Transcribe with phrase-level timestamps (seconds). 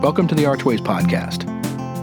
[0.00, 1.46] Welcome to the Archways Podcast.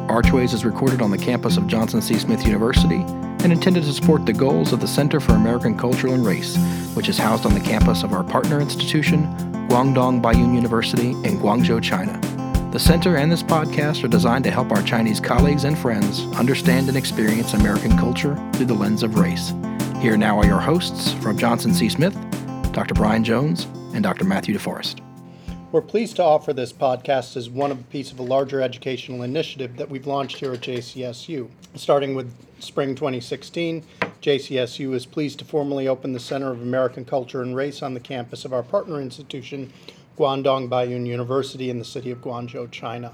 [0.08, 2.20] Archways is recorded on the campus of Johnson C.
[2.20, 2.98] Smith University
[3.44, 6.56] and intended to support the goals of the Center for American Culture and Race,
[6.94, 9.24] which is housed on the campus of our partner institution,
[9.68, 12.22] Guangdong Baiyun University in Guangzhou, China.
[12.72, 16.90] The center and this podcast are designed to help our Chinese colleagues and friends understand
[16.90, 19.56] and experience American culture through the lens of race.
[20.02, 21.90] Here now are your hosts from Johnson C.
[21.90, 22.14] Smith,
[22.74, 22.94] Dr.
[22.94, 23.64] Brian Jones,
[23.96, 24.24] and Dr.
[24.24, 25.02] Matthew DeForrest.
[25.70, 29.22] We're pleased to offer this podcast as one of a piece of a larger educational
[29.22, 31.50] initiative that we've launched here at JCSU.
[31.76, 33.84] Starting with spring 2016,
[34.22, 38.00] JCSU is pleased to formally open the Center of American Culture and Race on the
[38.00, 39.74] campus of our partner institution,
[40.18, 43.12] Guangdong Baiyun University in the city of Guangzhou, China.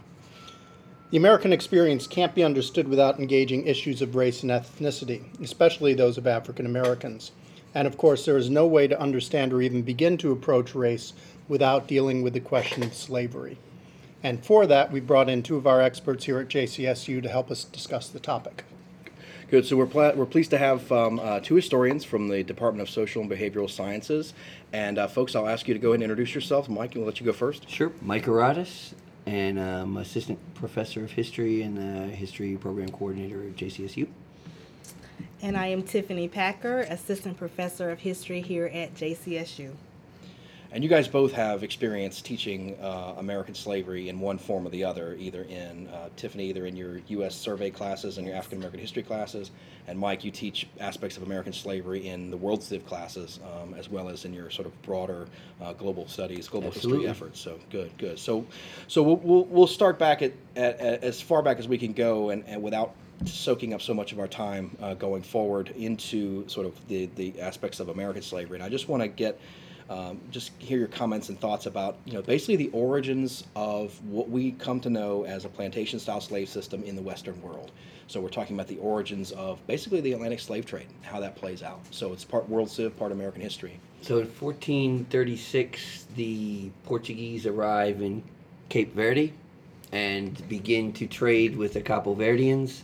[1.09, 6.19] The American experience can't be understood without engaging issues of race and ethnicity, especially those
[6.19, 7.31] of African Americans.
[7.75, 11.13] And of course, there is no way to understand or even begin to approach race
[11.47, 13.57] without dealing with the question of slavery.
[14.23, 17.51] And for that, we brought in two of our experts here at JCSU to help
[17.51, 18.63] us discuss the topic.
[19.49, 19.65] Good.
[19.65, 22.91] So we're, pla- we're pleased to have um, uh, two historians from the Department of
[22.91, 24.33] Social and Behavioral Sciences.
[24.71, 26.69] And uh, folks, I'll ask you to go ahead and introduce yourself.
[26.69, 27.69] Mike, we'll let you go first.
[27.69, 27.91] Sure.
[28.01, 28.93] Mike Aradas,
[29.25, 34.07] and I'm assistant professor of history and the history program coordinator at JCSU.
[35.41, 39.73] And I am Tiffany Packer, assistant professor of history here at JCSU.
[40.73, 44.83] And you guys both have experience teaching uh, American slavery in one form or the
[44.83, 47.35] other, either in uh, Tiffany, either in your U.S.
[47.35, 49.51] survey classes and your African American history classes,
[49.87, 53.87] and Mike, you teach aspects of American slavery in the World Civ classes, um, as
[53.87, 55.27] well as in your sort of broader
[55.61, 57.05] uh, global studies, global Absolutely.
[57.05, 57.39] history efforts.
[57.39, 58.17] So good, good.
[58.17, 58.43] So,
[58.87, 61.93] so we'll we'll, we'll start back at, at, at, as far back as we can
[61.93, 66.49] go, and, and without soaking up so much of our time uh, going forward into
[66.49, 68.57] sort of the the aspects of American slavery.
[68.57, 69.39] And I just want to get
[69.89, 74.29] um, just hear your comments and thoughts about you know basically the origins of what
[74.29, 77.71] we come to know as a plantation style slave system in the western world.
[78.07, 81.63] So we're talking about the origins of basically the atlantic slave trade how that plays
[81.63, 81.81] out.
[81.91, 83.79] So it's part world civ part american history.
[84.03, 88.21] So in 1436, the Portuguese arrive in
[88.67, 89.31] Cape Verde
[89.93, 92.81] and begin to trade with the Capo Verdeans.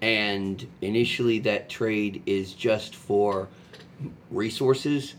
[0.00, 3.48] And initially, that trade is just for
[4.30, 5.14] resources,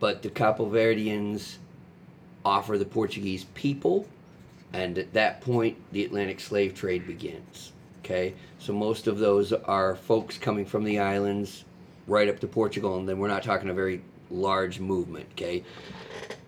[0.00, 1.56] but the Capo Verdeans
[2.44, 4.06] offer the Portuguese people,
[4.72, 7.72] and at that point, the Atlantic slave trade begins.
[8.04, 11.64] Okay, so most of those are folks coming from the islands
[12.06, 15.26] right up to Portugal, and then we're not talking a very large movement.
[15.32, 15.64] Okay,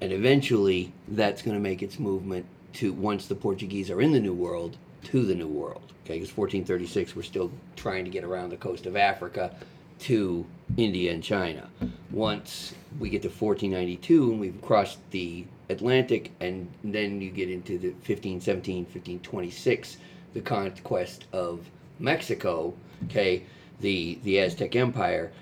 [0.01, 4.21] and eventually that's going to make its movement to once the Portuguese are in the
[4.21, 5.93] New World to the New World.
[6.05, 9.55] Okay, because 1436 we're still trying to get around the coast of Africa
[10.01, 11.69] to India and China.
[12.11, 17.79] Once we get to 1492 and we've crossed the Atlantic, and then you get into
[17.79, 19.99] the 1517, 1526,
[20.35, 21.61] the conquest of
[21.99, 23.43] Mexico, okay,
[23.81, 25.33] the, the Aztec Empire,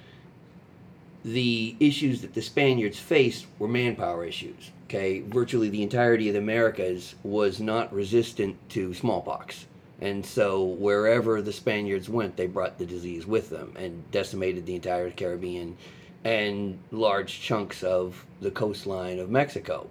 [1.25, 4.71] the issues that the Spaniards faced were manpower issues.
[4.85, 9.67] Okay, virtually the entirety of the Americas was not resistant to smallpox.
[10.01, 14.75] And so wherever the Spaniards went, they brought the disease with them and decimated the
[14.75, 15.77] entire Caribbean
[16.25, 19.89] and large chunks of the coastline of Mexico.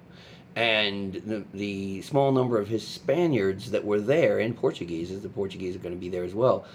[0.56, 5.76] And the, the small number of his Spaniards that were there, and Portuguese, the Portuguese
[5.76, 6.66] are going to be there as well,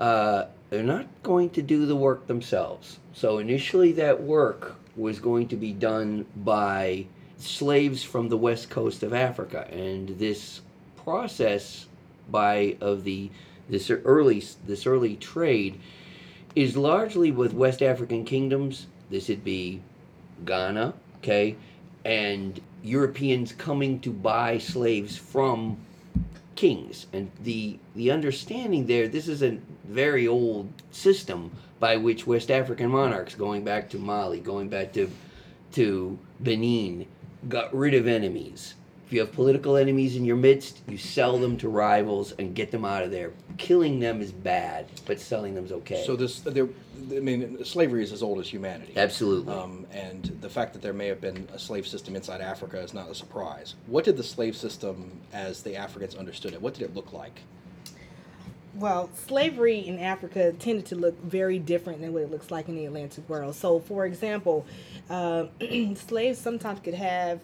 [0.00, 2.98] uh, they're not going to do the work themselves.
[3.12, 7.06] So initially, that work was going to be done by
[7.38, 10.60] slaves from the west coast of Africa, and this
[11.04, 11.86] process
[12.30, 13.30] by of the
[13.68, 15.78] this early this early trade
[16.54, 18.86] is largely with West African kingdoms.
[19.10, 19.80] This would be
[20.44, 21.56] Ghana, okay,
[22.04, 25.78] and Europeans coming to buy slaves from
[26.54, 27.06] kings.
[27.12, 32.90] And the the understanding there, this is a very old system by which West African
[32.90, 35.10] monarchs, going back to Mali, going back to
[35.72, 37.06] to Benin,
[37.48, 38.74] got rid of enemies.
[39.06, 42.70] If you have political enemies in your midst, you sell them to rivals and get
[42.70, 43.32] them out of there.
[43.58, 46.02] Killing them is bad, but selling them is okay.
[46.06, 46.68] so this there
[47.14, 49.52] i mean slavery is as old as humanity Absolutely.
[49.52, 52.94] um, and the fact that there may have been a slave system inside africa is
[52.94, 56.84] not a surprise what did the slave system as the africans understood it what did
[56.84, 57.40] it look like
[58.74, 62.74] Well, slavery in Africa tended to look very different than what it looks like in
[62.74, 63.54] the Atlantic world.
[63.54, 64.66] So, for example,
[65.08, 65.46] uh,
[65.94, 67.38] slaves sometimes could have,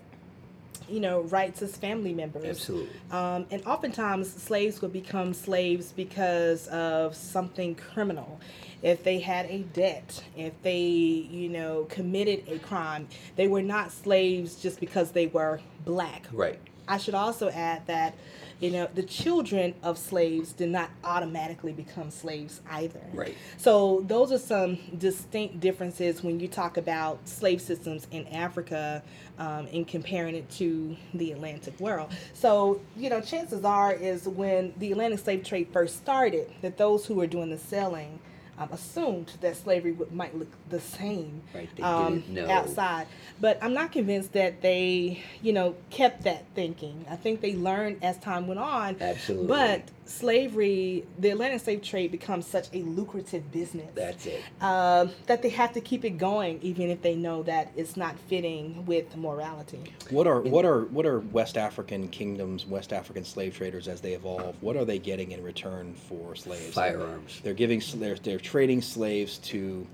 [0.90, 2.44] you know, rights as family members.
[2.44, 2.90] Absolutely.
[3.10, 8.40] Um, and oftentimes, slaves would become slaves because of something criminal.
[8.82, 13.92] If they had a debt, if they, you know, committed a crime, they were not
[13.92, 16.58] slaves just because they were black Right.
[16.88, 18.14] I should also add that
[18.60, 23.00] you know the children of slaves did not automatically become slaves either.
[23.12, 23.36] Right.
[23.56, 29.02] So those are some distinct differences when you talk about slave systems in Africa
[29.38, 32.12] um, and comparing it to the Atlantic world.
[32.34, 37.06] So you know, chances are is when the Atlantic slave trade first started, that those
[37.06, 38.20] who were doing the selling
[38.60, 42.50] um, assumed that slavery would, might look the same Right, they um, didn't know.
[42.50, 43.06] outside.
[43.40, 47.06] But I'm not convinced that they, you know, kept that thinking.
[47.10, 48.96] I think they learned as time went on.
[49.00, 49.48] Absolutely.
[49.48, 54.42] But slavery, the Atlantic slave trade becomes such a lucrative business That's it.
[54.60, 58.18] um, that they have to keep it going, even if they know that it's not
[58.18, 59.80] fitting with morality.
[60.10, 64.12] What are what are what are West African kingdoms, West African slave traders as they
[64.14, 64.56] evolve?
[64.60, 66.74] What are they getting in return for slaves?
[66.74, 67.40] Firearms.
[67.42, 69.86] They're giving they're they're trading slaves to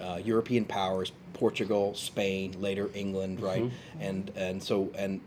[0.00, 3.64] uh, European powers, Portugal, Spain, later England, right?
[3.64, 4.00] Mm-hmm.
[4.02, 5.20] And and so and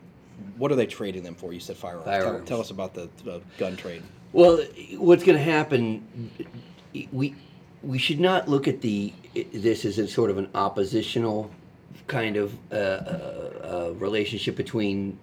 [0.57, 1.53] what are they trading them for?
[1.53, 2.05] You said firearms.
[2.05, 4.01] Tell, tell us about the, the gun trade.
[4.33, 4.63] Well,
[4.97, 6.31] what's going to happen?
[7.11, 7.35] We
[7.83, 9.13] we should not look at the
[9.53, 11.51] this as a sort of an oppositional
[12.07, 15.17] kind of uh, uh, uh, relationship between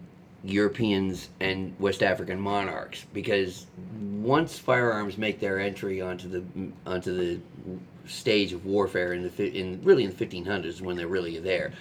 [0.44, 3.66] Europeans and West African monarchs because
[4.00, 6.44] once firearms make their entry onto the
[6.86, 7.40] onto the
[8.06, 11.72] stage of warfare in the in really in the 1500s when they're really there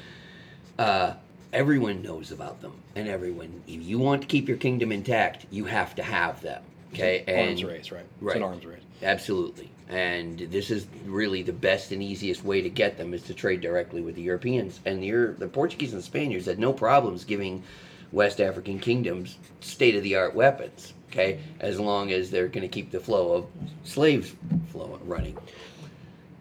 [0.80, 1.14] uh,
[1.54, 5.64] everyone knows about them and everyone if you want to keep your kingdom intact you
[5.64, 6.62] have to have them
[6.94, 8.06] okay arms and race, right?
[8.16, 8.38] It's right.
[8.38, 8.82] an arms race.
[9.02, 13.34] absolutely and this is really the best and easiest way to get them is to
[13.34, 17.24] trade directly with the europeans and the, the portuguese and the spaniards had no problems
[17.24, 17.64] giving
[18.12, 23.34] west african kingdoms state-of-the-art weapons okay as long as they're going to keep the flow
[23.34, 23.46] of
[23.84, 24.34] slaves
[24.72, 25.38] flow running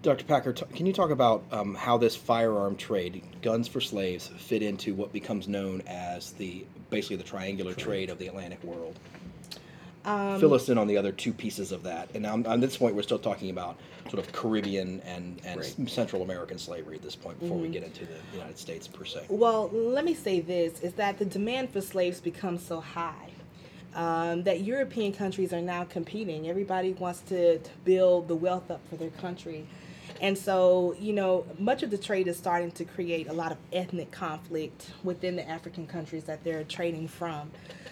[0.03, 0.25] Dr.
[0.25, 4.95] Packer, can you talk about um, how this firearm trade, guns for slaves, fit into
[4.95, 8.97] what becomes known as the basically the triangular trade of the Atlantic world?
[10.07, 12.09] Um, Fill us in on the other two pieces of that.
[12.15, 13.77] And now, on this point, we're still talking about
[14.09, 15.89] sort of Caribbean and, and Right.
[15.89, 17.67] Central American slavery at this point before Mm-hmm.
[17.67, 19.27] we get into the United States per se.
[19.29, 23.31] Well, let me say this is that the demand for slaves becomes so high
[23.97, 26.49] um, that European countries are now competing.
[26.49, 29.67] Everybody wants to, to build the wealth up for their country.
[30.21, 33.59] And so, you know, much of the trade is starting to create a lot of
[33.73, 37.51] ethnic conflict within the African countries that they're trading from.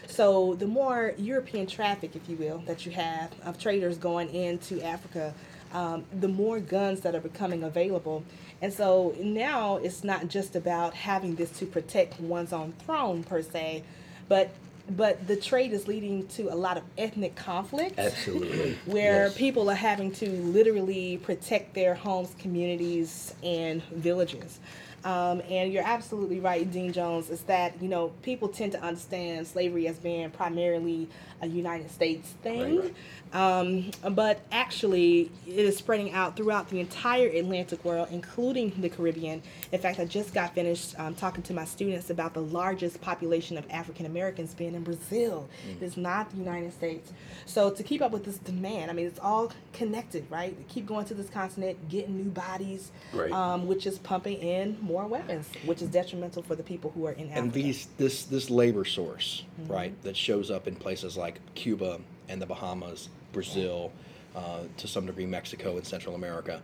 [0.09, 4.81] So, the more European traffic, if you will, that you have of traders going into
[4.85, 5.35] Africa,
[5.73, 8.23] um, the more guns that are becoming available.
[8.63, 13.43] And so now it's not just about having this to protect one's own throne per
[13.43, 13.83] se,
[14.29, 14.51] but
[14.89, 19.37] but the trade is leading to a lot of ethnic conflict absolutely where Yes.
[19.37, 24.61] people are having to literally protect their homes, communities, and villages.
[25.05, 29.47] Um, and you're absolutely right, Dean Jones, is that, you know, people tend to understand
[29.47, 31.09] slavery as being primarily
[31.43, 32.81] a United States thing.
[32.81, 32.95] Right.
[33.35, 39.43] Um, but actually, it is spreading out throughout the entire Atlantic world, including the Caribbean.
[39.73, 43.59] In fact, I just got finished um, talking to my students about the largest population
[43.59, 45.49] of African Americans being in Brazil.
[45.69, 47.13] It is not the United States.
[47.45, 50.57] So, to keep up with this demand, I mean, it's all connected, right?
[50.69, 53.33] Keep going to this continent, getting new bodies, Right.
[53.33, 57.13] um, which is pumping in more weapons, which is detrimental for the people who are
[57.13, 57.39] in Africa.
[57.41, 59.73] And these this this labor source, Mm-hmm.
[59.73, 61.99] right, that shows up in places like Cuba
[62.29, 63.91] and the Bahamas, Brazil,
[64.37, 66.63] uh, to some degree Mexico and Central America.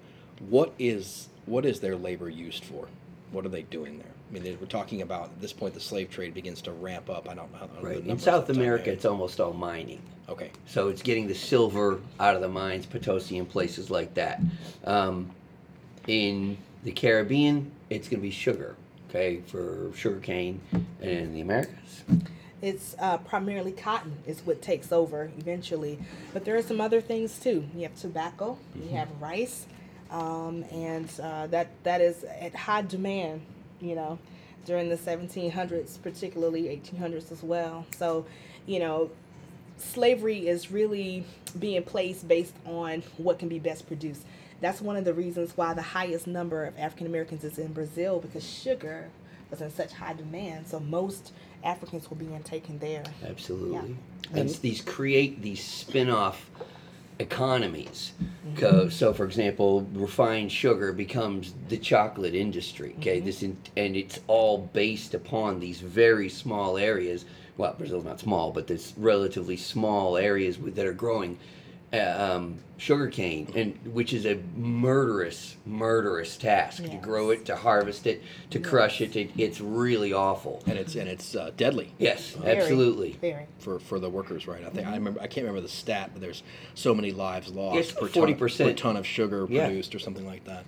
[0.49, 2.87] What is what is their labor used for?
[3.33, 4.07] What are they doing there?
[4.29, 7.11] I mean, they- we're talking about at this point the slave trade begins to ramp
[7.11, 7.29] up.
[7.29, 8.91] I don't, I don't know the right in numbers south off the top of america
[8.93, 10.51] it's almost all mining okay.
[10.67, 14.41] So it's getting the silver out of the mines, Potosi, and places like that.
[14.85, 15.31] Um,
[16.07, 18.77] in the Caribbean, it's going to be sugar,
[19.09, 20.61] okay, for sugarcane.
[20.73, 22.05] And in the Americas,
[22.63, 25.99] It's uh, primarily cotton is what takes over eventually,
[26.33, 27.67] but there are some other things too.
[27.75, 29.67] You have tobacco, you have rice,
[30.11, 33.41] um, and uh, that that is at high demand.
[33.81, 34.19] You know,
[34.67, 37.87] during the 1700s, particularly 1800s as well.
[37.97, 38.27] So,
[38.67, 39.11] you know,
[39.79, 41.25] slavery is really
[41.59, 44.25] being placed based on what can be best produced.
[44.61, 48.21] That's one of the reasons why the highest number of African Americans is in Brazil
[48.21, 49.09] because sugar
[49.51, 50.69] was in such high demand.
[50.69, 51.33] So most
[51.65, 53.05] Africans were being taken there.
[53.27, 53.77] absolutely.
[53.79, 53.99] And-
[54.49, 56.49] It's these create these spin-off
[57.19, 58.13] economies.
[58.23, 58.57] Mm-hmm.
[58.57, 62.95] Co- So, for example, refined sugar becomes the chocolate industry.
[62.99, 63.27] Okay, mm-hmm.
[63.27, 67.25] this in, and it's all based upon these very small areas.
[67.57, 71.39] Well, Brazil's not small, but there's relatively small areas with, that are growing
[71.93, 71.97] uh,
[72.37, 78.23] um, sugarcane, and which is a murderous, murderous task to grow it, to harvest it,
[78.51, 79.17] to crush it.
[79.17, 79.31] it.
[79.37, 80.63] It's really awful.
[80.67, 81.93] and it's and it's uh, deadly.
[81.99, 83.13] Yes, Very, absolutely.
[83.21, 83.47] Very.
[83.59, 84.65] for, for the workers, right?
[84.65, 86.43] I think I remember I can't remember the stat, but there's
[86.75, 88.57] so many lives lost Yes, per, ton, 40%.
[88.65, 89.67] per ton of sugar Yeah.
[89.67, 90.65] produced or something like that.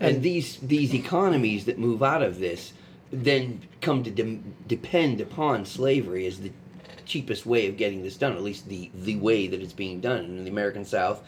[0.00, 2.72] and these these economies that move out of this
[3.12, 6.50] then come to dem- depend upon slavery as the
[7.06, 10.24] cheapest way of getting this done at least the the way that it's being done.
[10.24, 11.22] In the american south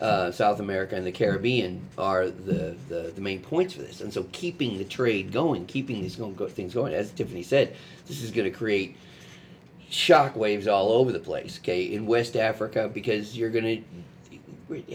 [0.00, 4.00] uh, south america and the caribbean are the, the the main points for this.
[4.00, 8.30] And so keeping the trade going keeping these things going as tiffany said this is
[8.30, 8.96] going to create
[9.90, 13.82] shock waves all over the place okay in west africa because you're going to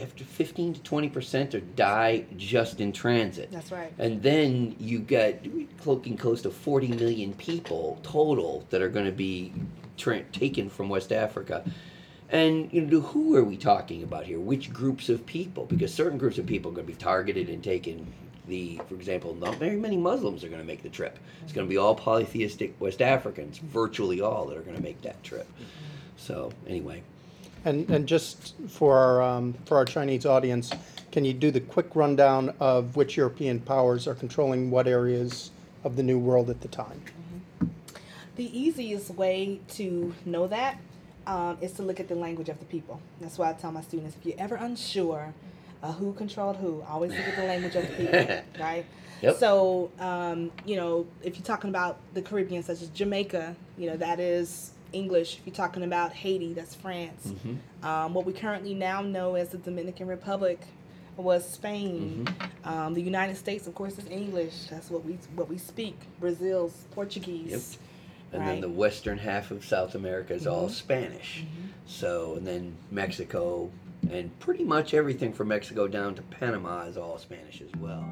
[0.01, 3.93] after 15 to 20 percent or die just in transit That's right.
[3.99, 5.33] and then you got
[5.81, 9.53] cloaking close to 40 million people total that are going to be
[9.97, 11.63] tra- taken from West Africa.
[12.29, 14.39] And you know, who are we talking about here?
[14.39, 15.65] Which groups of people?
[15.65, 18.11] Because certain groups of people are going to be targeted and taken.
[18.47, 21.17] The, for example, not very many Muslims are going to make the trip.
[21.43, 25.01] It's going to be all polytheistic West Africans, virtually all that are going to make
[25.01, 25.47] that trip.
[26.17, 27.01] So anyway,
[27.65, 30.71] And, and just for our, um, for our Chinese audience,
[31.11, 35.51] can you do the quick rundown of which European powers are controlling what areas
[35.83, 37.01] of the New World at the time?
[38.35, 40.77] The easiest way to know that
[41.25, 43.01] um, is to look at the language of the people.
[43.19, 45.33] That's why I tell my students if you're ever unsure
[45.81, 48.85] uh, who controlled who, always look at the language of the people, right?
[49.21, 49.37] Yep.
[49.37, 53.97] So, um, you know, if you're talking about the Caribbean, such as Jamaica, you know,
[53.97, 55.37] that is English.
[55.37, 57.33] If you're talking about Haiti, that's France.
[57.83, 60.59] Um, what we currently now know as the Dominican Republic
[61.17, 62.27] was Spain.
[62.63, 64.53] Um, the United States, of course, is English.
[64.69, 65.97] That's what we what we speak.
[66.19, 67.51] Brazil's Portuguese.
[67.51, 67.61] Yep.
[68.33, 68.47] and Right.
[68.53, 71.45] then the western half of South America is all Spanish.
[71.85, 73.69] So, and then Mexico,
[74.11, 78.03] and pretty much everything from Mexico down to Panama is all Spanish as well.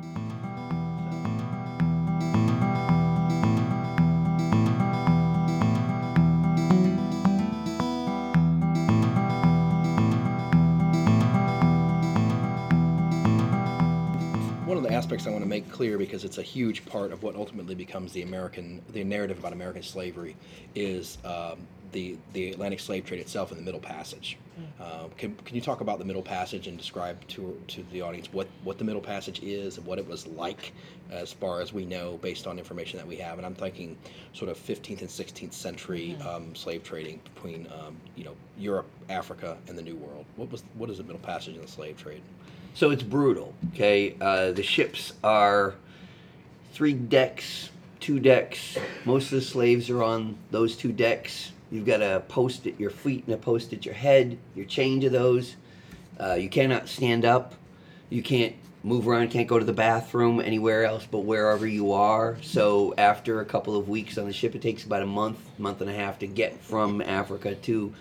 [15.26, 17.24] One of the aspects I want to make clear, because it's a huge part of
[17.24, 20.36] what ultimately becomes the American, the narrative about American slavery,
[20.76, 21.60] is um,
[21.94, 24.38] the the Atlantic slave trade itself in the Middle Passage.
[24.80, 28.34] Uh, can, can you talk about the Middle Passage and describe to to the audience
[28.34, 30.74] what what the Middle Passage is and what it was like,
[31.10, 33.38] as far as we know, based on information that we have?
[33.38, 33.98] And I'm thinking
[34.34, 39.58] sort of 15th and 16th century um, slave trading between um, you know Europe, Africa,
[39.68, 40.26] and the New World.
[40.36, 42.22] What was what is the Middle Passage in the slave trade?
[42.76, 43.54] So it's brutal.
[43.74, 45.76] Okay, uh, the ships are
[46.74, 48.78] three decks, two decks.
[49.06, 51.52] Most of the slaves are on those two decks.
[51.72, 54.38] You've got a post at your feet and a post at your head.
[54.56, 55.56] You're chained to those.
[56.20, 57.54] Uh, you cannot stand up.
[58.10, 59.30] You can't move around.
[59.30, 62.38] Can't go to the bathroom anywhere else but wherever you are.
[62.42, 65.82] So after a couple of weeks on the ship, it takes about a month, month
[65.82, 67.94] and a half to get from Africa to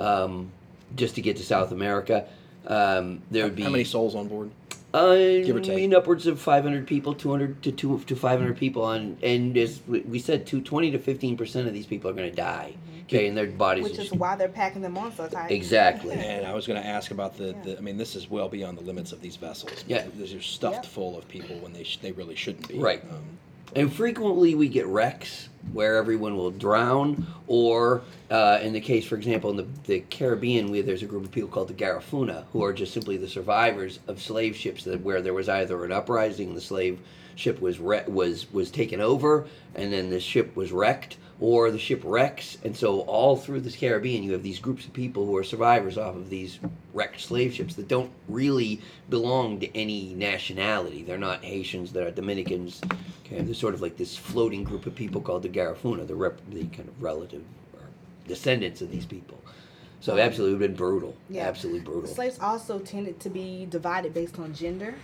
[0.00, 0.50] um,
[0.96, 2.26] just to get to South America.
[2.66, 4.50] Um, there would be How many souls on board?
[4.94, 8.82] uh, Give or I mean, upwards of 500 people, 200 to two to 500 people
[8.84, 12.14] on, and as we we said, two, 20 to 15 percent of these people are
[12.14, 12.74] going to die.
[13.06, 13.84] Okay, and their bodies.
[13.84, 15.50] Which is just- why they're packing them on so tight.
[15.50, 16.14] exactly.
[16.14, 17.62] And I was going to ask about the, Yeah.
[17.62, 17.76] the.
[17.76, 19.84] I mean, this is well beyond the limits of these vessels.
[19.86, 20.06] Yeah.
[20.14, 20.86] they're stuffed Yep.
[20.86, 22.78] full of people when they sh- they really shouldn't be.
[22.78, 23.02] Right.
[23.02, 23.38] Um,
[23.74, 29.16] And frequently we get wrecks where everyone will drown, or uh, in the case, for
[29.16, 32.62] example, in the, the Caribbean, we, there's a group of people called the Garifuna who
[32.62, 36.54] are just simply the survivors of slave ships that where there was either an uprising,
[36.54, 37.00] the slave
[37.34, 41.78] ship was wre- was was taken over, and then the ship was wrecked, or the
[41.78, 45.36] ship wrecks, and so all through the Caribbean, you have these groups of people who
[45.36, 46.58] are survivors off of these
[46.94, 51.02] wrecked slave ships that don't really belong to any nationality.
[51.02, 52.80] They're not Haitians, they're not Dominicans.
[53.26, 56.40] Okay, they're sort of like this floating group of people called the Garifuna, the rep,
[56.48, 57.82] the kind of relative or
[58.26, 59.38] descendants of these people.
[60.00, 61.14] So absolutely been brutal.
[61.28, 61.42] Yeah.
[61.42, 62.08] Absolutely brutal.
[62.08, 64.94] Slaves also tended to be divided based on gender.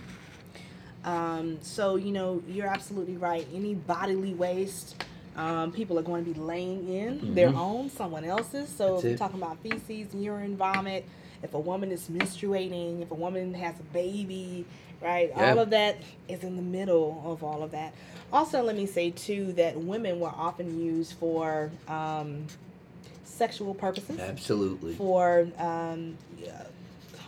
[1.03, 3.47] Um, so, you know, you're absolutely right.
[3.53, 5.03] Any bodily waste,
[5.35, 8.69] um, people are going to be laying in their own, someone else's.
[8.69, 8.93] So, Mm-hmm.
[8.95, 11.05] That's if you're talking about feces, urine, vomit,
[11.43, 14.65] if a woman is menstruating, if a woman has a baby,
[15.01, 15.31] right?
[15.35, 15.51] Yeah.
[15.51, 15.97] All of that
[16.27, 17.93] is in the middle of all of that.
[18.31, 22.45] Also, let me say, too, that women were often used for um,
[23.23, 24.93] sexual purposes Absolutely.
[24.95, 26.51] for um, uh,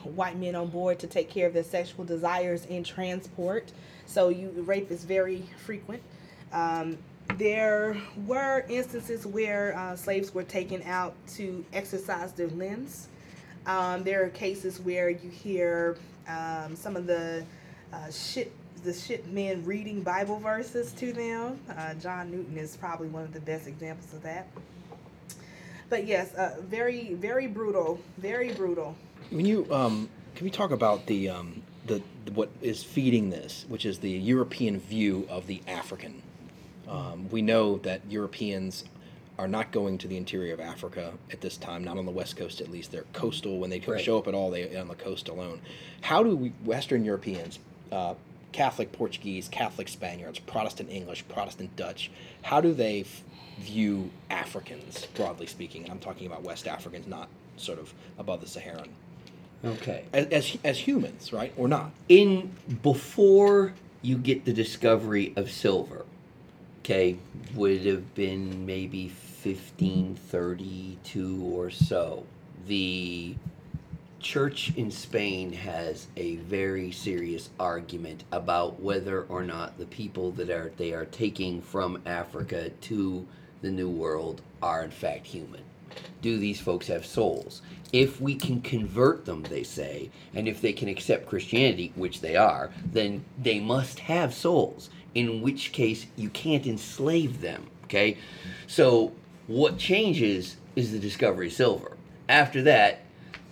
[0.03, 3.71] white men on board to take care of their sexual desires in transport.
[4.05, 6.03] So you rape is very frequent.
[6.51, 6.97] Um,
[7.37, 13.07] there were instances where uh, slaves were taken out to exercise their limbs.
[13.65, 15.97] Um, there are cases where you hear
[16.27, 17.45] um, some of the
[17.91, 18.51] uh, ship
[18.83, 21.57] the ship men reading Bible verses to them.
[21.69, 24.47] Uh, John Newton is probably one of the best examples of that.
[25.89, 28.95] But yes, uh, very very brutal, very brutal.
[29.29, 33.65] When you um, can we talk about the um, the, the what is feeding this,
[33.69, 36.22] which is the European view of the African.
[36.93, 38.83] Um, we know that Europeans
[39.39, 42.37] are not going to the interior of Africa at this time, not on the west
[42.37, 42.91] coast at least.
[42.91, 43.57] They're coastal.
[43.57, 43.99] When they Right.
[44.03, 45.59] show up at all, they on the coast alone.
[46.01, 47.57] How do we Western Europeans,
[47.91, 48.13] uh,
[48.51, 52.11] Catholic Portuguese, Catholic Spaniards, Protestant English, Protestant Dutch,
[52.43, 53.23] how do they f-
[53.59, 55.81] view Africans broadly speaking?
[55.83, 58.89] And I'm talking about West Africans, not sort of above the Saharan
[59.65, 60.03] Okay.
[60.13, 61.51] as, as, as humans, right?
[61.57, 61.91] Or not?
[62.07, 62.51] in
[62.83, 63.73] before
[64.03, 66.02] you get the discovery of silver
[66.83, 67.17] okay
[67.55, 72.25] would have been maybe 1532 or so.
[72.67, 73.35] The
[74.19, 80.49] church in spain has a very serious argument about whether or not the people that
[80.49, 83.25] are they are taking from africa to
[83.61, 85.61] the new world are in fact human.
[86.21, 87.61] Do these folks have souls?
[87.91, 92.35] If we can convert them, they say, and if they can accept Christianity, which they
[92.35, 97.67] are, then they must have souls, in which case you can't enslave them.
[97.85, 98.17] Okay?
[98.67, 99.13] So,
[99.47, 101.91] what changes is the discovery of silver.
[102.29, 103.01] After that,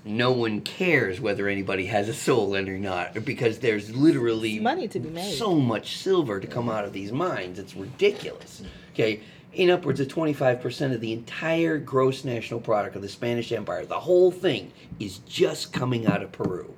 [0.04, 4.64] no one cares whether anybody has a soul in or not, because there's literally It's
[4.64, 5.34] money to be made.
[5.36, 7.60] so much silver to come out of these mines.
[7.60, 8.64] It's ridiculous.
[8.94, 9.22] Okay,
[9.54, 14.00] in upwards of 25% of the entire gross national product of the Spanish Empire, the
[14.00, 16.74] whole thing is just coming out of Peru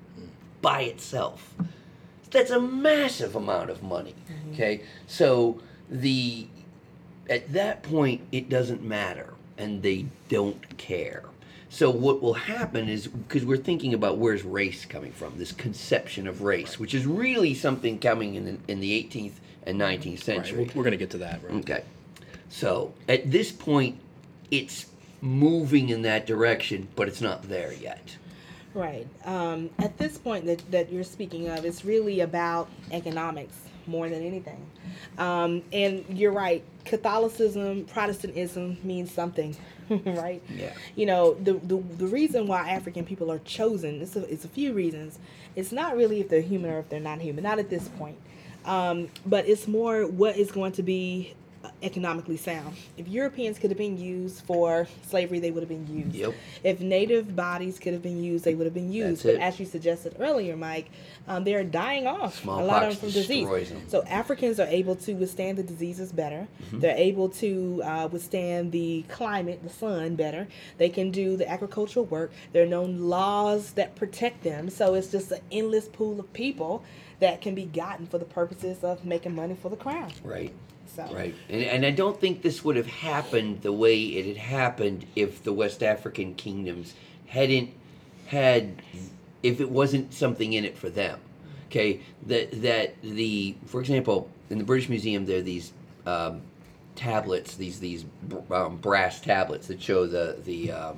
[0.62, 1.54] by itself.
[2.34, 4.16] That's a massive amount of money.
[4.30, 4.54] Mm-hmm.
[4.54, 6.48] Okay, so the
[7.30, 11.24] at that point it doesn't matter and they don't care.
[11.70, 16.28] So what will happen is because we're thinking about where's race coming from, this conception
[16.28, 20.66] of race, which is really something coming in the, in the 18th and 19th century.
[20.66, 21.44] we're, we're going to get to that.
[21.44, 21.54] Right?
[21.56, 21.84] Okay.
[22.50, 23.98] So at this point,
[24.52, 24.86] it's
[25.20, 28.18] moving in that direction, but it's not there yet.
[28.74, 29.08] Right.
[29.26, 34.24] Um, at this point that, that you're speaking of, it's really about economics more than
[34.24, 34.66] anything.
[35.18, 36.64] Um, and you're right.
[36.86, 39.56] Catholicism, Protestantism means something,
[39.90, 40.42] right?
[40.50, 40.74] Yeah.
[40.96, 44.50] You know, the, the, the reason why African people are chosen, it's a, it's a
[44.50, 45.20] few reasons.
[45.56, 48.18] It's not really if they're human or if they're not human, not at this point.
[48.66, 51.34] Um, but it's more what is going to be
[51.82, 52.76] economically sound.
[52.98, 56.16] If Europeans could have been used for slavery, they would have been used.
[56.16, 56.34] Yep.
[56.64, 59.24] If native bodies could have been used, they would have been used.
[59.24, 59.42] That's but it.
[59.42, 60.90] as you suggested earlier, Mike,
[61.28, 62.44] um, they're dying off.
[62.44, 63.44] a lot Smallpox of them from disease.
[63.44, 63.90] destroys 'em.
[63.90, 66.48] So Africans are able to withstand the diseases better.
[66.66, 66.80] Mm-hmm.
[66.80, 70.48] They're able to uh, withstand the climate, the sun better.
[70.78, 72.32] They can do the agricultural work.
[72.52, 74.70] There are known laws that protect them.
[74.70, 76.84] So it's just an endless pool of people
[77.20, 80.12] that can be gotten for the purposes of making money for the crown.
[80.24, 80.54] Right.
[80.96, 81.34] So Right.
[81.50, 85.44] And, and I don't think this would have happened the way it had happened if
[85.44, 86.94] the West African kingdoms
[87.28, 87.72] hadn't
[88.28, 88.82] had,
[89.42, 91.20] if it wasn't something in it for them.
[91.68, 92.02] Okay.
[92.28, 95.74] That, that the, for example, in the British Museum, there are these
[96.06, 96.42] um,
[96.96, 98.06] tablets, these, these
[98.52, 100.98] um, brass tablets that show the, the um,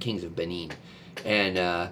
[0.00, 0.72] kings of Benin.
[1.24, 1.88] And uh,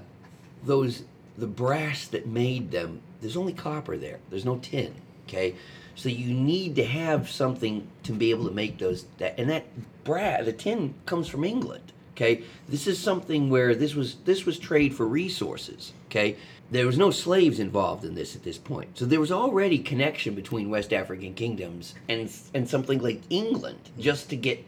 [0.64, 1.04] those,
[1.38, 4.94] the brass that made them, there's only copper there, there's no tin.
[5.28, 5.54] Okay.
[5.96, 9.64] So you need to have something to be able to make those that and that
[10.04, 11.92] brass the tin comes from England.
[12.14, 12.42] Okay?
[12.68, 15.94] This is something where this was this was trade for resources.
[16.09, 16.37] Okay?
[16.70, 18.98] There was no slaves involved in this at this point.
[18.98, 24.28] So there was already connection between West African kingdoms and and something like England just
[24.30, 24.64] to get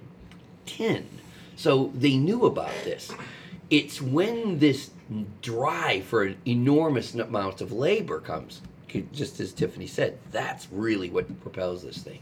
[0.65, 1.07] tin.
[1.57, 3.13] So they knew about this.
[3.69, 4.91] It's when this
[5.43, 8.63] drive for enormous amounts of labor comes,
[9.13, 12.21] just as Tiffany said, that's really what propels this thing.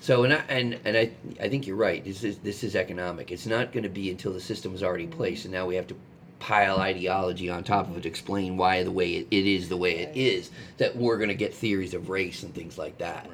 [0.00, 2.04] So and I, and and I I think you're right.
[2.04, 3.32] This is this is economic.
[3.32, 5.86] It's not going to be until the system is already placed, and now we have
[5.88, 5.96] to
[6.44, 9.76] pile ideology on top of it to explain why the way it, it is the
[9.78, 13.26] way it is that we're going to get theories of race and things like that.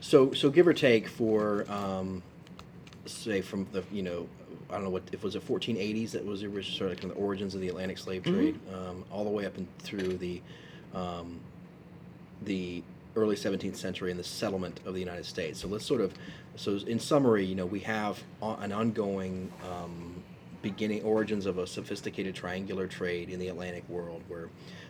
[0.00, 2.22] So, so give or take for, um,
[3.04, 4.26] say, from the you know,
[4.70, 7.00] I don't know what if it was the 1480s that was the original sort of,
[7.00, 9.66] kind of the origins of the Atlantic slave trade, um, all the way up and
[9.80, 10.40] through the,
[10.94, 11.40] um,
[12.42, 12.82] the
[13.16, 15.60] early 17th century and the settlement of the United States.
[15.60, 16.14] So let's sort of,
[16.56, 20.22] so in summary, you know, we have an ongoing um,
[20.62, 24.48] beginning origins of a sophisticated triangular trade in the Atlantic world, where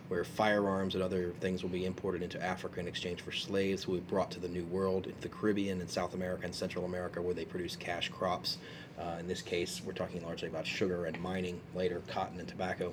[0.09, 3.93] where firearms and other things will be imported into Africa in exchange for slaves who
[3.93, 6.83] will be brought to the New World, into the Caribbean and South America and Central
[6.83, 8.57] America, where they produce cash crops.
[8.99, 12.91] Uh, in this case, we're talking largely about sugar and mining, later cotton and tobacco.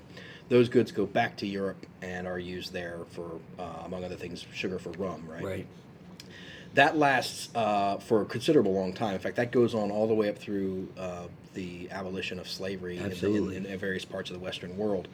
[0.51, 4.47] Those goods go back to Europe and are used there for, uh, among other things,
[4.53, 5.43] sugar for rum, right?
[5.43, 5.67] Right.
[6.75, 9.15] that lasts uh, for a considerable long time.
[9.15, 12.99] In fact, that goes on all the way up through uh, the abolition of slavery
[12.99, 15.09] in, in, in various parts of the Western world.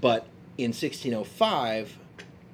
[0.00, 1.98] But in 1605,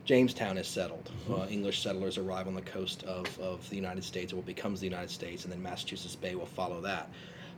[0.04, 1.10] Jamestown is settled.
[1.30, 4.80] Uh, English settlers arrive on the coast of, of the United States, or what becomes
[4.80, 7.10] the United States, and then Massachusetts Bay will follow that.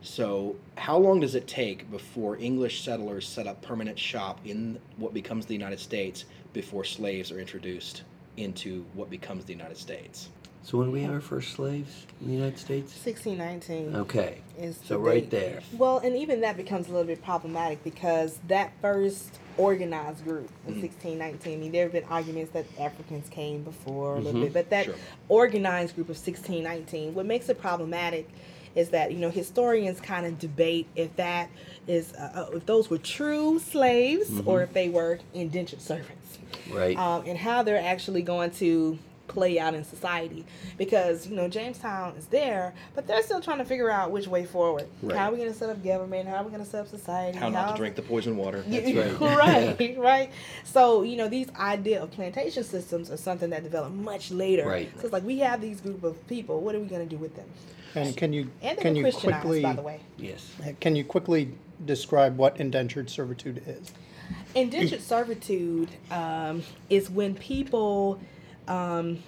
[0.02, 5.14] So, how long does it take before English settlers set up permanent shop in what
[5.14, 8.02] becomes the United States before slaves are introduced
[8.36, 10.28] into what becomes the United States?
[10.64, 12.92] So when we have our first slaves in the United States?
[13.04, 14.38] 1619 Okay.
[14.58, 15.60] is So the right there.
[15.72, 20.80] Well, and even that becomes a little bit problematic because that first organized group in
[20.80, 24.44] 1619, I mean, there have been arguments that Africans came before a little Mhm.
[24.44, 24.94] bit, but that Sure.
[25.28, 28.28] organized group of 1619, what makes it problematic
[28.74, 31.50] is that, you know, historians kind of debate if that
[31.86, 36.38] is, uh, uh, if those were true slaves or if they were indentured servants
[36.70, 36.96] Right.
[36.96, 38.98] um, and how they're actually going to
[39.32, 40.44] play out in society
[40.76, 44.44] because you know Jamestown is there, but they're still trying to figure out which way
[44.44, 44.86] forward.
[45.02, 45.16] Right.
[45.16, 46.28] How are we going to set up government?
[46.28, 47.38] How are we going to set up society?
[47.38, 48.62] How not to drink the poison water.
[48.68, 49.76] That's right.
[49.80, 50.30] right, right.
[50.64, 54.66] So you know these idea of plantation systems are something that developed much later.
[54.66, 54.90] Right.
[54.96, 56.60] So it's like we have these group of people.
[56.60, 57.48] What are we going to do with them?
[57.94, 60.00] And can you And they can were you quickly by the way.
[60.16, 60.50] yes.
[60.80, 61.52] can you quickly
[61.84, 63.92] describe what indentured servitude is?
[64.54, 68.20] Indentured servitude um, is when people,
[68.68, 69.18] um,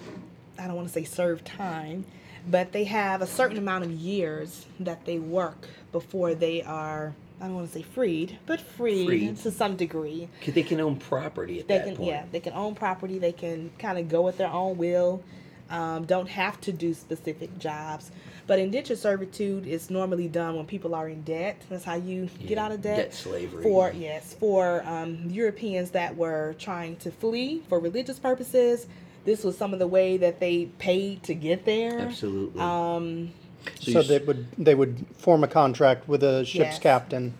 [0.57, 2.05] I don't want to say serve time,
[2.49, 7.45] but they have a certain amount of years that they work before they are, I
[7.45, 9.37] don't want to say freed, but freed, Freed.
[9.37, 10.29] to some degree.
[10.45, 12.09] They can own property at They that can, point.
[12.09, 13.17] yeah, they can own property.
[13.19, 15.23] They can kind of go at their own will.
[15.69, 18.11] Um, don't have to do specific jobs.
[18.47, 21.59] But indentured servitude is normally done when people are in debt.
[21.67, 22.97] That's how you get out of debt.
[22.97, 23.63] debt slavery.
[23.63, 28.85] For yes, for um, Europeans that were trying to flee for religious purposes.
[29.25, 31.99] This was some of the way that they paid to get there.
[31.99, 32.61] Absolutely.
[32.61, 33.31] Um,
[33.79, 36.79] So So they would they would form a contract with a ship's Yes.
[36.79, 37.33] captain.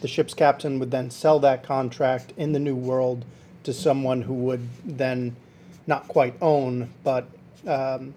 [0.00, 3.24] The ship's captain would then sell that contract in the new world
[3.62, 5.36] to someone who would then
[5.86, 7.28] not quite own, but
[7.66, 8.14] um,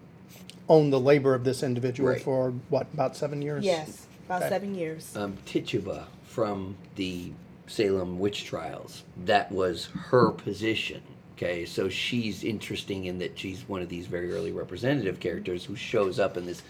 [0.67, 2.21] own the labor of this individual Right.
[2.21, 3.63] for what about seven years?
[3.63, 4.49] yes, about Okay.
[4.49, 5.15] seven years.
[5.15, 7.31] um, Tituba from the
[7.67, 9.03] Salem witch trials.
[9.25, 11.01] That was her position.
[11.41, 15.75] Okay, so she's interesting in that she's one of these very early representative characters who
[15.75, 16.61] shows up in this,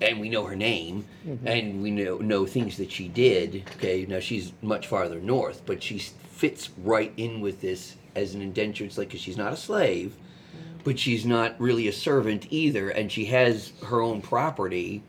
[0.00, 1.46] and we know her name, mm-hmm.
[1.46, 3.62] and we know know things that she did.
[3.76, 8.42] Okay, now she's much farther north, but she fits right in with this as an
[8.42, 10.78] indentured slave because she's not a slave, mm-hmm.
[10.82, 15.04] but she's not really a servant either, and she has her own property.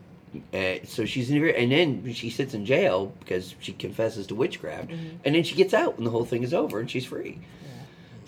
[0.52, 4.90] Uh, so she's in, and then she sits in jail because she confesses to witchcraft,
[4.90, 5.16] mm-hmm.
[5.24, 7.40] and then she gets out, and the whole thing is over, and she's free.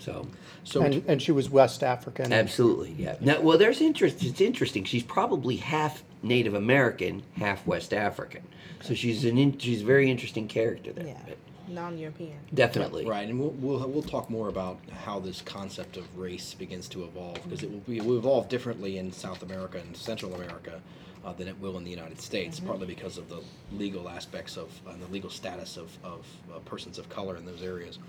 [0.07, 0.25] So,
[0.63, 2.31] so and, and she was West African.
[2.31, 3.17] absolutely, yeah.
[3.19, 4.23] Now, well, there's interest.
[4.23, 4.85] It's interesting.
[4.85, 8.43] She's probably half Native American, half West African.
[8.81, 11.07] So she's an in, she's a very interesting character there.
[11.07, 11.33] Yeah,
[11.67, 12.39] non-European.
[12.53, 13.05] Definitely.
[13.05, 17.03] Right, and we'll, we'll we'll talk more about how this concept of race begins to
[17.03, 20.79] evolve because it will be it will evolve differently in South America and Central America
[21.25, 23.41] uh, than it will in the United States, partly because of the
[23.73, 27.61] legal aspects of and the legal status of of uh, persons of color in those
[27.61, 27.99] areas.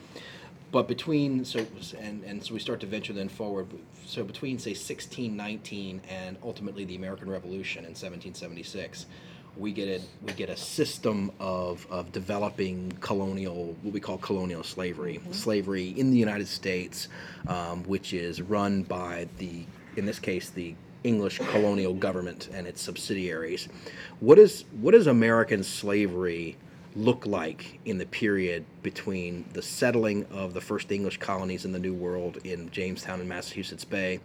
[0.71, 1.67] But between so
[1.99, 3.67] and and so we start to venture then forward.
[4.07, 9.07] So between say 1619 and ultimately the American Revolution in 1776
[9.59, 14.63] we get a we get a system of, of developing colonial what we call colonial
[14.63, 17.09] slavery slavery in the United States
[17.49, 19.65] um, which is run by the
[19.97, 23.69] in this case the English colonial government and its subsidiaries
[24.21, 26.57] what is what is American slavery
[26.97, 31.79] look like in the period between the settling of the first English colonies in the
[31.79, 34.21] New World in Jamestown and Massachusetts Bay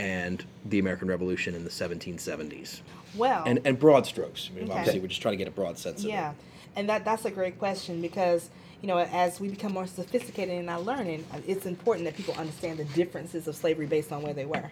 [0.00, 2.80] and the American Revolution in the 1770s
[3.14, 4.50] Well, and and broad strokes.
[4.50, 4.72] I mean, Okay.
[4.78, 6.08] obviously, we're just trying to get a broad sense of it.
[6.10, 6.32] Yeah,
[6.76, 10.68] and that that's a great question because you know as we become more sophisticated in
[10.68, 14.46] our learning, it's important that people understand the differences of slavery based on where they
[14.46, 14.70] were.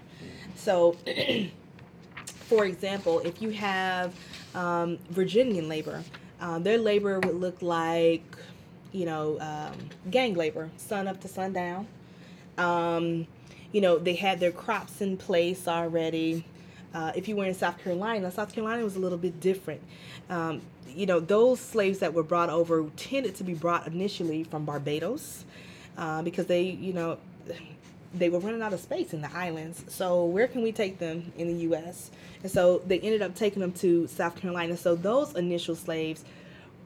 [0.57, 0.97] So,
[2.25, 4.15] for example, if you have
[4.55, 6.03] um, Virginian labor,
[6.41, 8.25] um, their labor would look like
[8.93, 9.73] you know um,
[10.11, 11.87] gang labor, sun up to sundown.
[12.59, 13.27] Um,
[13.73, 16.45] you know they had their crops in place already.
[16.93, 19.81] Uh, if you were in South Carolina, South Carolina was a little bit different.
[20.29, 24.65] Um, you know, those slaves that were brought over tended to be brought initially from
[24.65, 25.45] Barbados
[25.97, 27.19] uh, because they, you know,
[28.15, 29.85] they were running out of space in the islands.
[29.89, 32.11] So where can we take them in the U.S.?
[32.43, 34.77] And so they ended up taking them to South Carolina.
[34.77, 36.25] So those initial slaves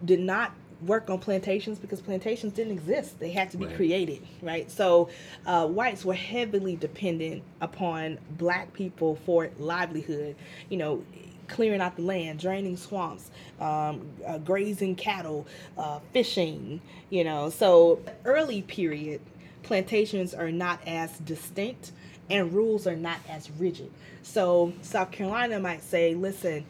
[0.04, 3.18] did not work on plantations because plantations didn't exist.
[3.18, 3.74] They had to be Right.
[3.76, 4.70] created, right?
[4.70, 5.08] So
[5.46, 10.36] uh, whites were heavily dependent upon black people for livelihood.
[10.68, 11.04] You know,
[11.48, 15.46] clearing out the land, draining swamps, um, uh, grazing cattle,
[15.78, 16.82] uh, fishing.
[17.08, 19.20] You know, so early period
[19.64, 21.92] plantations are not as distinct
[22.30, 23.90] and rules are not as rigid.
[24.22, 26.64] So South Carolina might say, listen,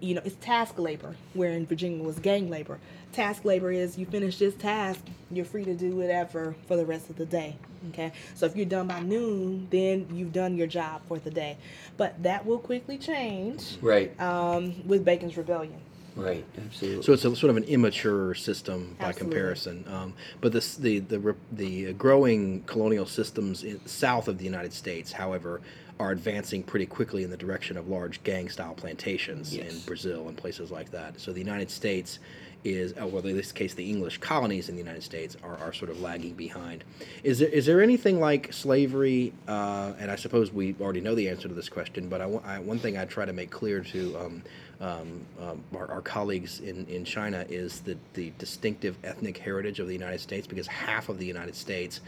[0.00, 2.78] you know, it's task labor, where in Virginia was gang labor.
[3.12, 7.08] Task labor is you finish this task, you're free to do whatever for the rest
[7.08, 7.56] of the day.
[7.90, 11.56] Okay, so if you're done by noon, then you've done your job for the day.
[11.96, 14.18] But that will quickly change Right.
[14.20, 15.80] um, with Bacon's Rebellion.
[16.16, 16.44] Right.
[16.56, 17.02] Absolutely.
[17.02, 19.36] So it's a sort of an immature system by Absolutely.
[19.36, 19.84] comparison.
[19.88, 25.12] Um, but this, the the the growing colonial systems in, south of the United States,
[25.12, 25.60] however,
[26.00, 30.70] are advancing pretty quickly in the direction of large gang-style plantations in Brazil and places
[30.70, 31.18] like that.
[31.20, 32.18] So the United States
[32.64, 35.72] is, uh, well, in this case, the English colonies in the United States are, are
[35.72, 36.82] sort of lagging behind.
[37.22, 39.32] Is there is there anything like slavery?
[39.46, 42.58] Uh, and I suppose we already know the answer to this question, but I, I-
[42.58, 44.42] one thing I try to make clear to um,
[44.80, 49.86] um, um, our, our colleagues in, in China is the, the distinctive ethnic heritage of
[49.86, 52.00] the United States because half of the United States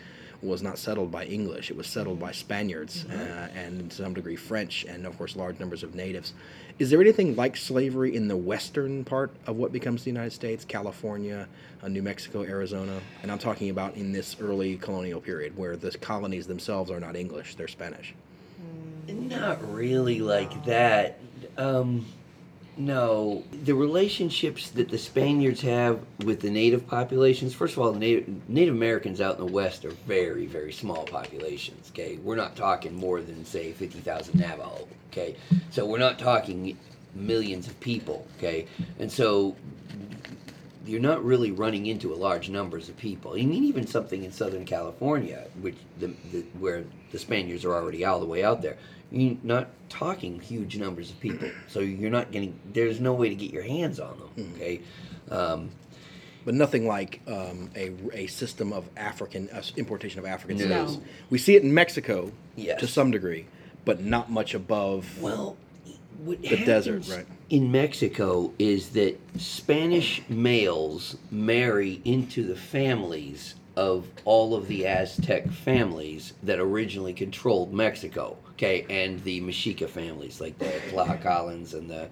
[0.42, 1.70] was not settled by English.
[1.70, 5.58] It was settled by Spaniards uh, and to some degree French and, of course, large
[5.58, 6.32] numbers of natives.
[6.78, 10.64] Is there anything like slavery in the western part of what becomes the United States,
[10.64, 11.48] California,
[11.82, 13.00] uh, New Mexico, Arizona?
[13.22, 17.16] And I'm talking about in this early colonial period where the colonies themselves are not
[17.16, 18.14] English, they're Spanish.
[19.08, 21.18] Not really like that.
[21.56, 22.06] Um,
[22.78, 27.52] no, the relationships that the Spaniards have with the native populations.
[27.52, 31.90] First of all, Native, Native Americans out in the West are very, very small populations.
[31.90, 34.86] Okay, we're not talking more than say fifty thousand Navajo.
[35.10, 35.36] Okay,
[35.70, 36.78] so we're not talking
[37.14, 38.26] millions of people.
[38.38, 38.66] Okay,
[39.00, 39.56] and so
[40.86, 43.32] you're not really running into a large numbers of people.
[43.32, 48.04] I mean, even something in Southern California, which the, the where the Spaniards are already
[48.04, 48.78] all the way out there,
[49.10, 51.48] you're not talking huge numbers of people.
[51.68, 52.58] So you're not getting.
[52.72, 54.52] There's no way to get your hands on them.
[54.56, 54.80] Okay.
[55.30, 55.70] Um,
[56.44, 60.86] but nothing like um, a, a system of African uh, importation of African No.
[60.86, 60.98] slaves.
[61.28, 62.80] We see it in Mexico Yes.
[62.80, 63.46] to some degree,
[63.84, 65.20] but not much above.
[65.20, 65.56] Well,
[66.24, 67.26] what The desert, right.
[67.50, 75.50] In Mexico is that Spanish males marry into the families of all of the Aztec
[75.50, 78.36] families that originally controlled Mexico.
[78.58, 82.08] Okay, and the Mexica families, like the Tlaxcalans and the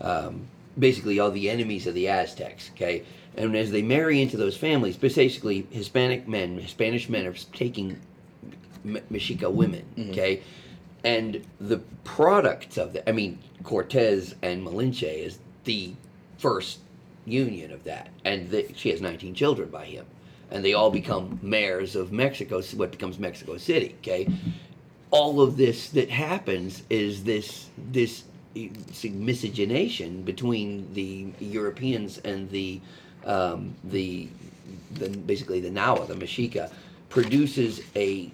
[0.00, 0.46] um,
[0.78, 2.70] basically all the enemies of the Aztecs.
[2.74, 3.04] Okay,
[3.36, 7.98] and as they marry into those families, basically Hispanic men, Spanish men are taking
[8.84, 10.42] M- Mexica women, okay?
[11.04, 15.94] And the products of that, I mean, Cortez and Malinche is the
[16.38, 16.78] first
[17.24, 18.08] union of that.
[18.24, 20.06] And the, she has 19 children by him.
[20.50, 24.28] And they all become mayors of Mexico, what becomes Mexico City, okay?
[25.12, 28.24] All of this that happens is this, this
[29.04, 32.80] miscegenation between the Europeans and the,
[33.24, 34.28] um, the,
[34.94, 36.70] the, basically the Nahua, the Mexica,
[37.08, 38.30] produces a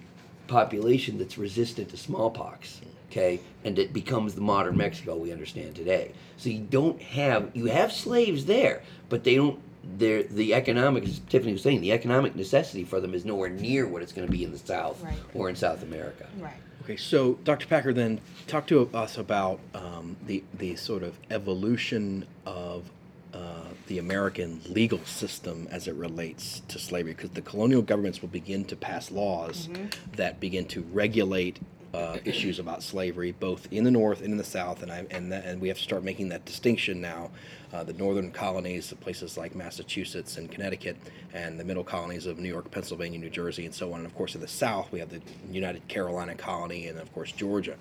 [0.47, 6.11] population that's resistant to smallpox okay and it becomes the modern mexico we understand today
[6.37, 9.59] so you don't have you have slaves there but they don't
[9.99, 13.85] they're the economic as tiffany was saying the economic necessity for them is nowhere near
[13.87, 15.13] what it's going to be in the south Right.
[15.35, 16.53] or in south america Right.
[16.83, 17.67] Okay, so Dr.
[17.67, 22.89] Packer, then talk to us about um, the the sort of evolution of
[23.33, 28.29] uh, the American legal system as it relates to slavery, because the colonial governments will
[28.29, 29.69] begin to pass laws
[30.15, 31.59] that begin to regulate
[31.93, 35.31] uh, issues about slavery, both in the North and in the South, and I, and
[35.31, 37.31] that, and we have to start making that distinction now.
[37.71, 40.97] Uh, the northern colonies, the places like Massachusetts and Connecticut,
[41.33, 43.99] and the middle colonies of New York, Pennsylvania, New Jersey, and so on.
[43.99, 45.21] And of course, in the South, we have the
[45.51, 47.75] United Carolina colony, and of course Georgia.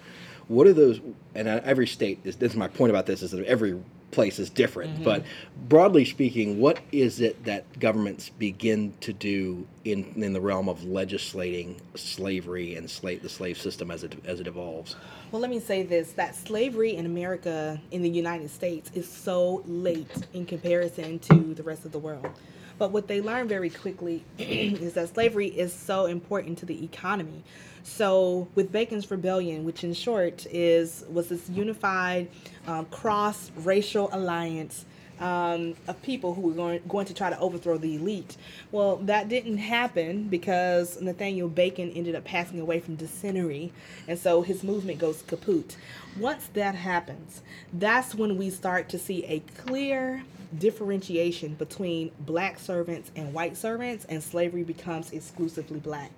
[0.48, 1.00] What are those?
[1.34, 2.36] And every state is.
[2.36, 3.78] This is my point about this: is that every
[4.10, 4.94] place is different.
[4.94, 5.04] Mm-hmm.
[5.04, 5.24] But
[5.68, 10.84] broadly speaking, what is it that governments begin to do in in the realm of
[10.84, 14.96] legislating slavery and slave the slave system as it as it evolves?
[15.30, 19.62] Well, let me say this that slavery in America, in the United States, is so
[19.66, 22.30] late in comparison to the rest of the world.
[22.78, 27.42] But what they learn very quickly is that slavery is so important to the economy.
[27.82, 32.28] So, with Bacon's Rebellion, which in short is was this unified
[32.66, 34.84] um, cross-racial alliance
[35.20, 38.36] um, of people who were going, going to try to overthrow the elite.
[38.70, 43.72] Well, that didn't happen because Nathaniel Bacon ended up passing away from dysentery,
[44.06, 45.76] and so his movement goes kaput.
[46.18, 50.22] Once that happens, that's when we start to see a clear
[50.58, 56.10] differentiation between black servants and white servants, and slavery becomes exclusively black.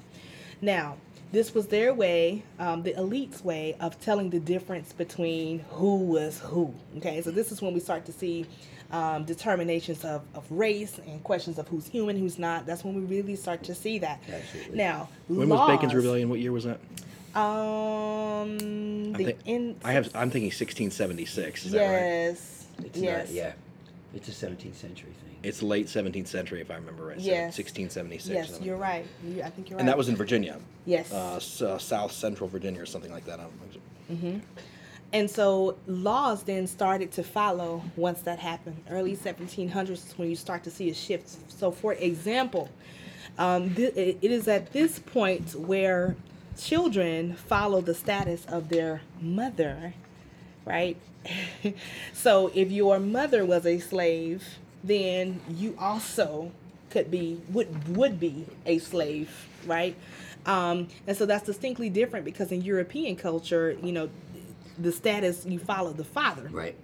[0.63, 0.97] Now,
[1.33, 6.41] this was their way, um, the elite's way of telling the difference between who was
[6.41, 6.75] who.
[6.97, 8.47] Okay, so this is when we start to see
[8.93, 12.67] um, determinations of, of race and questions of who's human, who's not.
[12.67, 14.21] That's when we really start to see that.
[14.31, 14.77] Absolutely.
[14.77, 16.29] Now, When laws, was Bacon's rebellion?
[16.29, 16.81] What year was that?
[17.35, 20.07] Um, I the think- in, I have.
[20.15, 21.67] I'm thinking 1676.
[21.67, 21.93] Is that right?
[22.01, 23.53] yes, It's yes, not, yeah.
[24.15, 25.37] It's a 17th century thing.
[25.43, 27.19] It's late 17th century, if I remember right.
[27.19, 27.57] Yes.
[27.57, 28.51] 1676.
[28.51, 28.61] yes.
[28.61, 29.07] You're right.
[29.25, 29.81] You, I think you're right.
[29.81, 30.59] And that was in Virginia.
[30.85, 31.13] yes.
[31.13, 33.39] Uh, s- uh, South Central Virginia or something like that.
[33.41, 34.43] I don't-
[35.13, 38.77] And so laws then started to follow once that happened.
[38.89, 41.37] Early 1700s is when you start to see a shift.
[41.51, 42.69] So, for example,
[43.37, 46.17] um, th- it is at this point where
[46.57, 49.95] children follow the status of their mother,
[50.65, 50.97] right?
[52.13, 56.53] so, if your mother was a slave, then you also
[56.91, 59.97] could be would would be a slave, right?
[60.47, 64.09] Um, and so that's distinctly different because in European culture, you know,
[64.83, 66.49] the status you follow the father.
[66.51, 66.75] Right.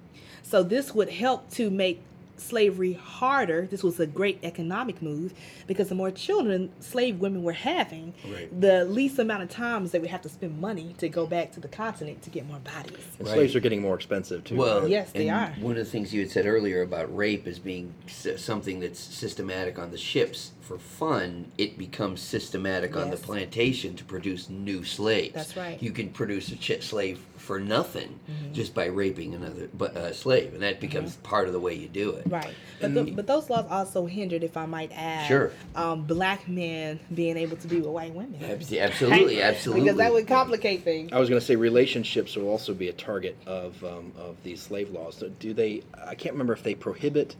[0.42, 2.00] So this would help to make
[2.38, 3.66] slavery harder.
[3.66, 5.32] This was a great economic move
[5.66, 8.60] because the more children slave women were having, Right.
[8.60, 11.60] the least amount of times they would have to spend money to go back to
[11.60, 12.98] the continent to get more bodies.
[13.18, 13.28] Right.
[13.32, 14.56] slaves are getting more expensive too.
[14.56, 14.90] Well, right?
[14.90, 15.54] Yes, they are.
[15.60, 19.78] One of the things you had said earlier about rape as being something that's systematic
[19.78, 25.32] on the ships for fun, it becomes systematic on the plantation to produce new slaves.
[25.34, 25.80] That's right.
[25.80, 28.52] You can produce a ch- slave for nothing Mm-hmm.
[28.54, 31.86] just by raping another but a slave, and that becomes part of the way you
[31.86, 32.24] do it.
[32.28, 35.52] Right, but, the, but those laws also hindered, if I might add, Sure.
[35.76, 38.42] um, black men being able to be with white women.
[38.42, 39.84] Absolutely, absolutely.
[39.84, 41.12] Because that would complicate things.
[41.12, 44.60] I was going to say relationships will also be a target of um, of these
[44.60, 45.14] slave laws.
[45.16, 45.82] So do they?
[46.04, 47.36] I can't remember if they prohibit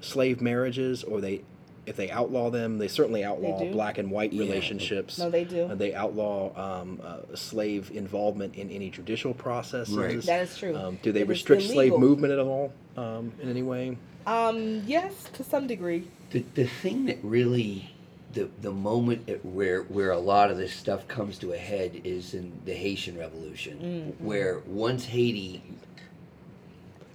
[0.00, 1.42] slave marriages or they
[1.86, 2.78] if they outlaw them.
[2.78, 3.72] They certainly outlaw do.
[3.72, 4.42] black and white Yeah.
[4.42, 5.18] relationships.
[5.18, 5.64] No, they do.
[5.64, 9.94] Uh, they outlaw um, uh, slave involvement in any judicial processes.
[9.96, 10.22] Right.
[10.22, 10.76] That is true.
[10.76, 13.96] Um, do they It is restrict slave movement at all um, in any way?
[14.26, 16.06] Um, yes, to some degree.
[16.30, 17.90] The, the thing that really
[18.32, 22.00] the the moment at where where a lot of this stuff comes to a head
[22.04, 25.62] is in the Haitian Revolution, where once Haiti,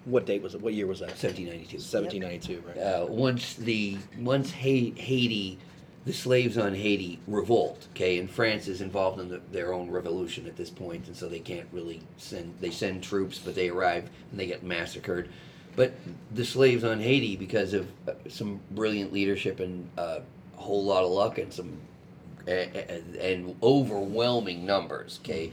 [0.07, 0.61] What date was it?
[0.61, 1.09] What year was that?
[1.09, 2.77] 1792, 1792, right?
[2.77, 5.57] uh, once the once ha- Haiti,
[6.05, 7.87] the slaves on Haiti revolt.
[7.91, 11.27] Okay, and France is involved in the, their own revolution at this point, and so
[11.27, 12.53] they can't really send.
[12.61, 15.29] They send troops, but they arrive and they get massacred.
[15.75, 15.93] But
[16.33, 20.19] the slaves on Haiti, because of uh, some brilliant leadership and uh,
[20.57, 21.77] a whole lot of luck and some
[22.47, 25.51] a- a- and overwhelming numbers, okay,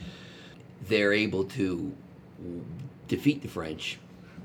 [0.89, 1.93] they're able to
[3.09, 3.99] defeat the French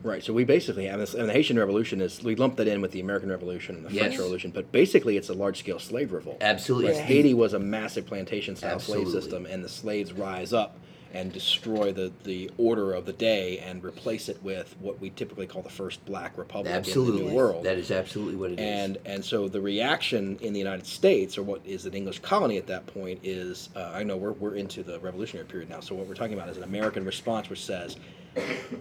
[0.03, 0.23] Right.
[0.23, 2.91] So we basically have this, and the Haitian Revolution is we lump that in with
[2.91, 6.37] the American Revolution and the French Revolution, but basically it's a large scale slave revolt.
[6.41, 6.91] Absolutely.
[6.91, 10.77] Whereas Haiti was a massive plantation style slave system, and the slaves rise up
[11.11, 15.47] and destroy the, the order of the day and replace it with what we typically
[15.47, 17.65] call the first black republic in the New World.
[17.65, 18.65] That is absolutely what it is.
[18.65, 22.57] and and so the reaction in the United States, or what is an English colony
[22.57, 25.79] at that point, is uh, I know we're, we're into the Revolutionary period now.
[25.79, 27.97] So what we're talking about is an American response, which says,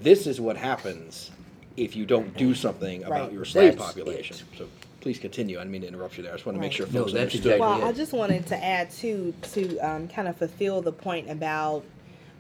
[0.03, 1.31] "This is what happens
[1.77, 3.33] if you don't do something about Right.
[3.33, 4.59] your slave That's population." it.
[4.59, 4.69] So
[5.01, 5.57] please continue.
[5.59, 6.33] I didn't mean to interrupt you there.
[6.33, 6.77] I just want to make Right.
[6.77, 7.53] sure No, folks that's understood.
[7.53, 7.85] exactly Well, it.
[7.89, 11.85] I just wanted to add too to um, kind of fulfill the point about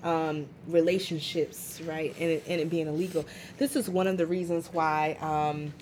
[0.04, 3.24] um, relationships, right, and it, and it being illegal.
[3.58, 5.16] This is one of the reasons why.
[5.20, 5.72] Um,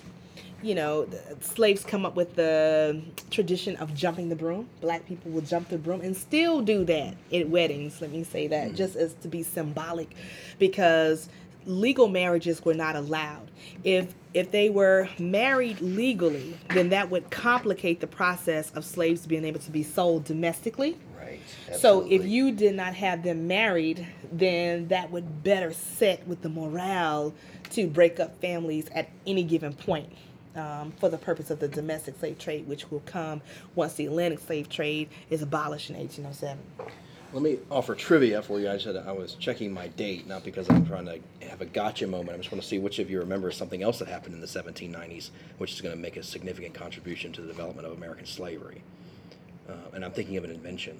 [0.61, 4.67] you know, the slaves come up with the tradition of jumping the broom.
[4.81, 8.01] Black people will jump the broom and still do that at weddings.
[8.01, 8.75] Let me say that, mm.
[8.75, 10.15] just as to be symbolic,
[10.57, 11.29] because
[11.65, 13.51] legal marriages were not allowed.
[13.83, 19.45] If if they were married legally, then that would complicate the process of slaves being
[19.45, 20.97] able to be sold domestically.
[21.17, 21.39] right.
[21.69, 21.79] Absolutely.
[21.79, 26.49] So if you did not have them married, then that would better set with the
[26.49, 27.33] morale
[27.71, 30.11] to break up families at any given point.
[30.57, 33.41] Um, for the purpose of the domestic slave trade, which will come
[33.75, 36.57] once the Atlantic slave trade is abolished in 1807.
[37.31, 38.69] Let me offer trivia for you.
[38.69, 42.07] I said I was checking my date, not because I'm trying to have a gotcha
[42.07, 42.31] moment.
[42.31, 44.47] I just want to see which of you remember something else that happened in the
[44.47, 45.29] 1790s,
[45.59, 48.81] which is going to make a significant contribution to the development of American slavery.
[49.69, 50.97] Uh, and I'm thinking of an invention.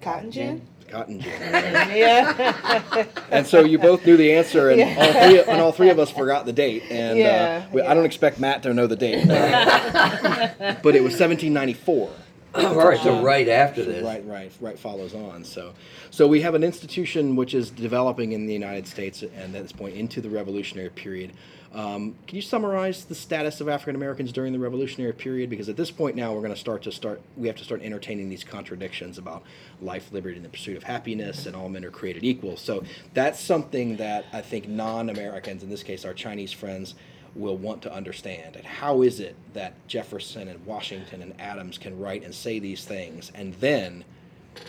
[0.00, 0.62] Cotton gin.
[0.88, 1.32] Cotton gin.
[1.42, 3.06] yeah.
[3.30, 4.96] and so you both knew the answer, and Yeah.
[4.98, 6.84] all three and all three of us forgot the date.
[6.90, 9.36] And Yeah, uh, we, I don't expect Matt to know the date, but
[10.94, 12.10] it was 1794.
[12.54, 14.04] All right, so right after this.
[14.04, 15.42] Right, right, right follows on.
[15.44, 15.72] So,
[16.10, 19.72] so we have an institution which is developing in the United States, and at this
[19.72, 21.32] point into the Revolutionary period.
[21.74, 25.48] Um, can you summarize the status of African Americans during the Revolutionary period?
[25.48, 27.22] Because at this point now, we're going to start to start.
[27.36, 29.42] We have to start entertaining these contradictions about
[29.80, 32.58] life, liberty, and the pursuit of happiness, and all men are created equal.
[32.58, 36.94] So that's something that I think non-Americans, in this case our Chinese friends,
[37.34, 38.56] will want to understand.
[38.56, 42.84] And how is it that Jefferson and Washington and Adams can write and say these
[42.84, 44.04] things and then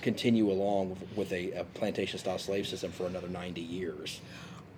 [0.02, 4.22] continue along with, a, a plantation style slave system for another 90 years?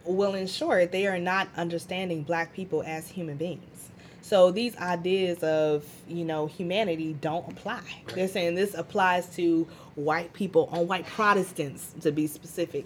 [0.05, 3.89] Well, in short, they are not understanding black people as human beings.
[4.21, 7.81] So these ideas of, you know, humanity don't apply.
[8.13, 12.85] They're saying this applies to white people, on white Protestants to be specific.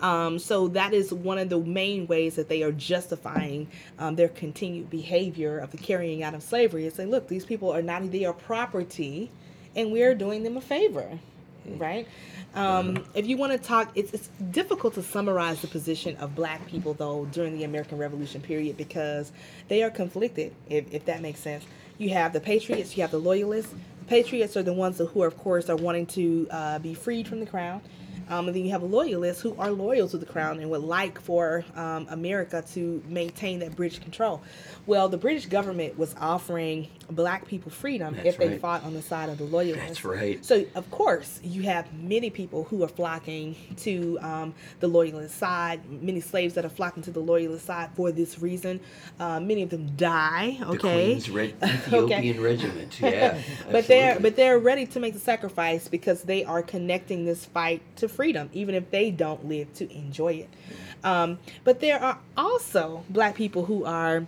[0.00, 3.68] Um, so that is one of the main ways that they are justifying
[3.98, 6.86] um, their continued behavior of the carrying out of slavery.
[6.86, 9.30] Is say, look, these people are not their property,
[9.76, 11.18] and we are doing them a favor,
[11.78, 12.06] right?
[12.54, 16.66] Um, if you want to talk, it's, it's difficult to summarize the position of black
[16.66, 19.32] people, though, during the American Revolution period because
[19.68, 21.64] they are conflicted, if, if that makes sense.
[21.98, 23.72] You have the patriots, you have the loyalists.
[24.00, 27.28] The patriots are the ones who, are, of course, are wanting to uh, be freed
[27.28, 27.82] from the crown.
[28.30, 31.20] Um, and then you have loyalists who are loyal to the crown and would like
[31.20, 34.40] for um, America to maintain that British control.
[34.90, 38.60] Well, the British government was offering black people freedom That's if they right.
[38.60, 39.86] fought on the side of the loyalists.
[39.86, 40.44] That's right.
[40.44, 45.88] So, of course, you have many people who are flocking to um, the loyalist side,
[45.88, 48.80] many slaves that are flocking to the loyalist side for this reason.
[49.20, 50.66] Uh, many of them die, okay?
[50.66, 51.04] The okay?
[51.04, 52.98] Queen's Red Ethiopian Regiment.
[53.00, 53.40] Yeah.
[53.70, 57.80] but they're but they're ready to make the sacrifice because they are connecting this fight
[57.98, 60.48] to freedom, even if they don't live to enjoy it.
[61.04, 64.26] Um, but there are also black people who are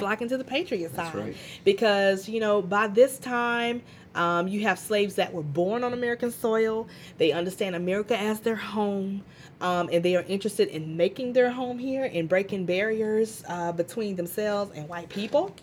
[0.00, 1.36] flocking to the patriot That's side right.
[1.64, 3.82] because you know by this time
[4.14, 6.88] um, you have slaves that were born on American soil.
[7.18, 9.22] They understand America as their home,
[9.60, 14.16] um, and they are interested in making their home here and breaking barriers uh, between
[14.16, 15.54] themselves and white people.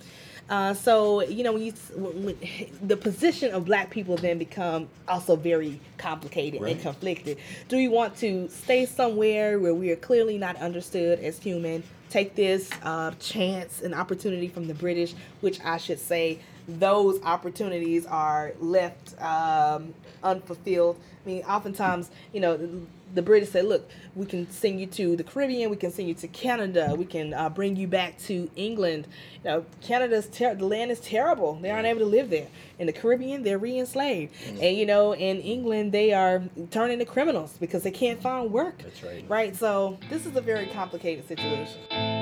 [0.49, 2.37] Uh, so you know when you when,
[2.81, 7.37] the position of black people then become also very complicated and conflicted.
[7.67, 11.83] Do we want to stay somewhere where we are clearly not understood as human?
[12.09, 18.05] Take this uh, chance and opportunity from the British, which I should say those opportunities
[18.05, 19.93] are left um,
[20.23, 20.97] unfulfilled.
[21.25, 25.23] I mean, oftentimes, you know, the, British say, look, we can send you to the
[25.23, 29.07] Caribbean, we can send you to Canada, we can uh, bring you back to England.
[29.43, 31.55] You know, Canada's ter- the land is terrible.
[31.55, 32.47] They aren't able to live there.
[32.79, 37.55] In the Caribbean, they're re-enslaved, and you know, in England, they are turned into criminals
[37.59, 38.77] because they can't find work.
[38.79, 39.25] That's right.
[39.27, 39.55] Right.
[39.55, 42.16] So this is a very complicated situation.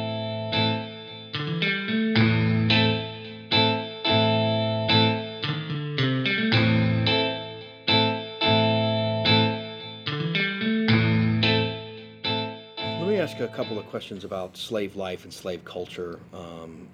[13.56, 16.90] Couple of questions about slave life and slave culture, um,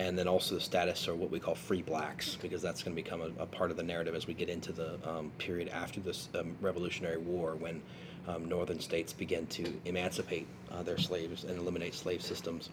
[0.00, 3.00] and then also the status or what we call free blacks, because that's going to
[3.00, 6.00] become a, a part of the narrative as we get into the um, period after
[6.00, 7.80] this um, Revolutionary War when
[8.26, 12.70] um, northern states begin to emancipate uh, their slaves and eliminate slave systems.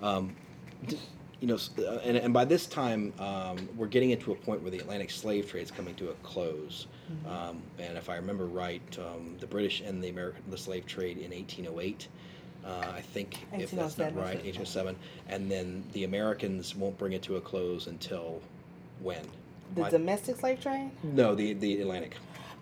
[0.00, 0.34] Um,
[0.86, 0.98] d-
[1.40, 4.72] you know, uh, and, and by this time, um, we're getting into a point where
[4.72, 6.88] the Atlantic slave trade is coming to a close.
[7.28, 11.18] Um, and if I remember right, um, the British end the American the slave trade
[11.18, 12.08] in 1808.
[12.64, 14.96] Uh, I think, if that's not 1807, right, 1807.
[15.28, 18.40] And then the Americans won't bring it to a close until
[19.00, 19.22] when?
[19.74, 20.90] The Why- domestic slave trade.
[21.02, 22.16] no, the the Atlantic.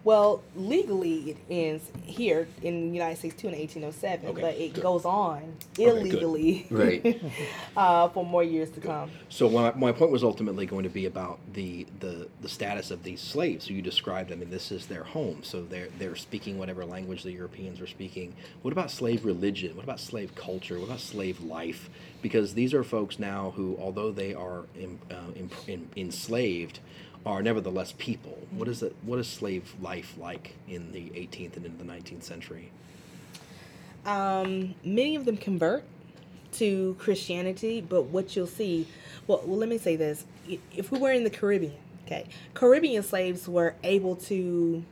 [0.07, 4.75] Well, legally it ends here in the United States too in 1807, Okay, but it
[4.75, 4.83] good.
[4.85, 5.89] goes on good.
[5.99, 7.21] illegally Right.
[7.77, 9.11] uh, for more years to come.
[9.31, 13.03] So my, my point was ultimately going to be about the, the, the status of
[13.03, 13.67] these slaves.
[13.67, 15.43] So you described them, and this is their home.
[15.43, 18.37] So they're they're speaking whatever language the Europeans are speaking.
[18.63, 19.75] What about slave religion?
[19.75, 20.79] What about slave culture?
[20.79, 21.91] What about slave life?
[22.23, 26.79] Because these are folks now who, although they are in, uh, in, in, enslaved,
[27.27, 28.39] are nevertheless people.
[28.53, 28.95] What is it?
[29.03, 32.71] What is slave life like in the 18th and into the 19th century?
[34.07, 35.83] Um, many of them convert
[36.53, 38.87] to Christianity, but what you'll see,
[39.27, 40.25] well, well, let me say this:
[40.75, 41.75] if we were in the Caribbean,
[42.07, 44.85] okay, Caribbean slaves were able to.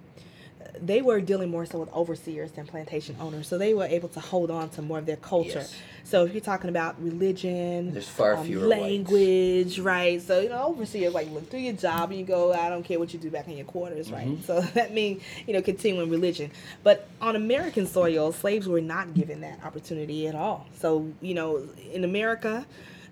[0.81, 4.21] They were dealing more so with overseers than plantation owners, so they were able to
[4.21, 5.61] hold on to more of their culture.
[5.61, 5.75] Yes.
[6.05, 8.81] So if you're talking about religion, There's far um, fewer whites.
[8.83, 10.21] language, right?
[10.21, 12.99] So you know, overseers like look through your job and you go, I don't care
[12.99, 14.27] what you do back in your quarters, right?
[14.27, 14.43] Mm-hmm.
[14.43, 16.51] So that means you know continuing religion.
[16.83, 20.67] But on American soil, slaves were not given that opportunity at all.
[20.79, 22.67] So you know, in America.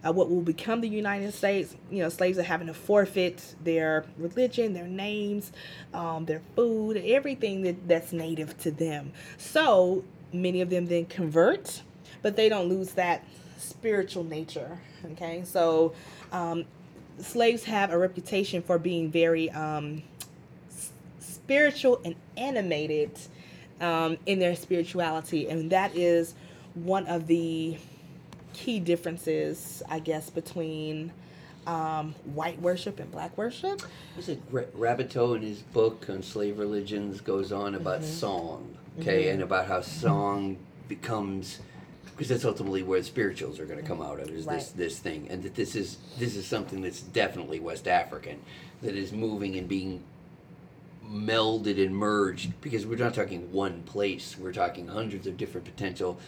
[0.04, 4.04] Uh, what will become the United States, you know, slaves are having to forfeit their
[4.18, 5.52] religion, their names,
[5.94, 9.12] um, their food, everything that, that's native to them.
[9.38, 11.82] So many of them then convert,
[12.20, 13.24] but they don't lose that
[13.58, 14.80] spiritual nature.
[15.12, 15.92] Okay, so
[16.32, 16.64] um,
[17.18, 20.02] slaves have a reputation for being very um,
[20.68, 20.90] s-
[21.20, 23.10] spiritual and animated
[23.80, 26.34] um, in their spirituality, and that is
[26.74, 27.76] one of the
[28.52, 31.12] key differences, I guess, between
[31.66, 33.82] um, white worship and black worship.
[34.16, 39.30] Was it Ra- Raboteau in his book on slave religions goes on about song, okay,
[39.30, 40.56] and about how song
[40.88, 41.60] becomes
[42.12, 44.98] because that's ultimately where the spirituals are going to come out of is this this
[44.98, 48.40] thing, and that this is this is something that's definitely West African
[48.82, 50.02] that is moving and being
[51.08, 56.18] melded and merged because we're not talking one place we're talking hundreds of different potential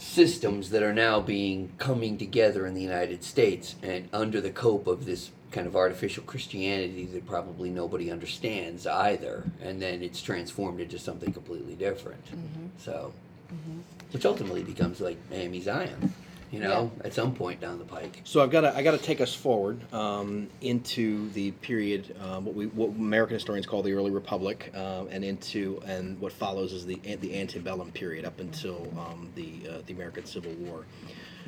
[0.00, 4.86] systems that are now being coming together in the United States and under the cope
[4.86, 10.80] of this kind of artificial Christianity that probably nobody understands either, and then it's transformed
[10.80, 12.24] into something completely different.
[12.26, 12.66] Mm-hmm.
[12.78, 13.12] So,
[13.52, 13.80] mm-hmm.
[14.12, 16.14] which ultimately becomes like AME Zion,
[16.50, 18.20] you know, at some point down the pike.
[18.24, 22.44] So I've got to I got to take us forward um, into the period um,
[22.44, 26.72] what we what American historians call the early Republic, um, and into and what follows
[26.72, 30.86] is the the antebellum period up until um, the uh, the American Civil War.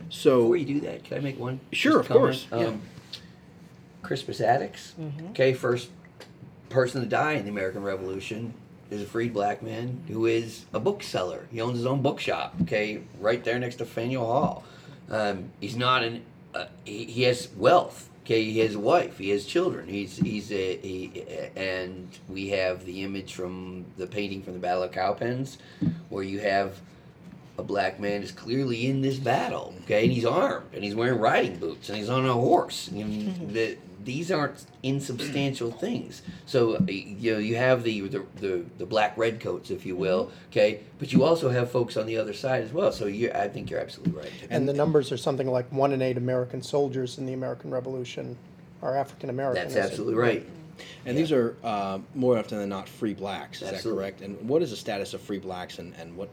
[0.08, 1.60] So Before you do that, can I make one?
[1.72, 2.68] Sure, just of course, comment?
[2.68, 2.74] yeah.
[2.74, 2.82] Um,
[4.02, 4.94] Crispus Attucks,
[5.30, 5.88] okay, first
[6.68, 8.54] person to die in the American Revolution
[8.90, 11.46] is a freed black man who is a bookseller.
[11.50, 14.64] He owns his own bookshop, okay, right there next to Faneuil Hall.
[15.12, 16.22] Um, he's not an,
[16.54, 18.08] uh, he, he has wealth.
[18.24, 19.18] Okay, he has a wife.
[19.18, 19.88] He has children.
[19.88, 21.24] He's he's a, he,
[21.56, 25.58] and we have the image from the painting from the Battle of Cowpens,
[26.08, 26.80] where you have
[27.58, 31.18] a black man is clearly in this battle, okay, and he's armed and he's wearing
[31.18, 32.88] riding boots and he's on a horse.
[32.88, 36.22] And the, these aren't insubstantial things.
[36.46, 40.80] So you know you have the the, the, the black redcoats, if you will, okay,
[40.98, 42.92] but you also have folks on the other side as well.
[42.92, 44.32] So you, I think you're absolutely right.
[44.50, 48.36] And the numbers are something like one in eight American soldiers in the American Revolution
[48.82, 49.62] are African American.
[49.68, 50.46] That's absolutely right.
[51.06, 53.62] and these are uh, more often than not free blacks.
[53.62, 54.04] Is Absolutely.
[54.04, 54.22] that correct?
[54.22, 56.30] And what is the status of free blacks and, and what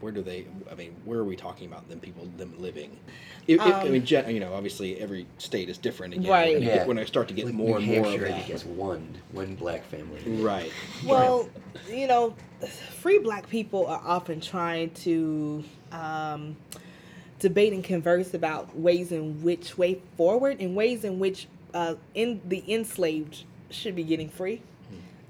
[0.00, 0.46] where do they?
[0.70, 2.96] I mean, where are we talking about them people them living?
[3.46, 6.14] If, if- I Um, mean, gen, you know, obviously every state is different.
[6.14, 6.54] Again, Right.
[6.54, 6.76] When, I Yeah.
[6.78, 8.60] get- when I start to get Like more New and more of Hampshire, I that,
[8.60, 10.20] think one one black family.
[10.42, 10.70] right?
[11.04, 11.48] Well,
[11.90, 12.34] you know,
[13.00, 16.56] free black people are often trying to um,
[17.38, 22.40] debate and converse about ways in which way forward and ways in which uh, in
[22.46, 24.60] the enslaved should be getting free.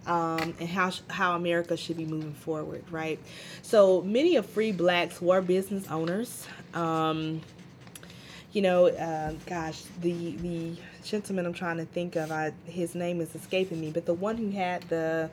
[0.08, 3.18] Um, and how how America should be moving forward, right?
[3.62, 6.46] So many of free blacks were business owners.
[6.72, 7.42] Um,
[8.52, 13.20] you know, uh, gosh, the the gentleman I'm trying to think of, I, his name
[13.20, 15.30] is escaping me, but the one who had the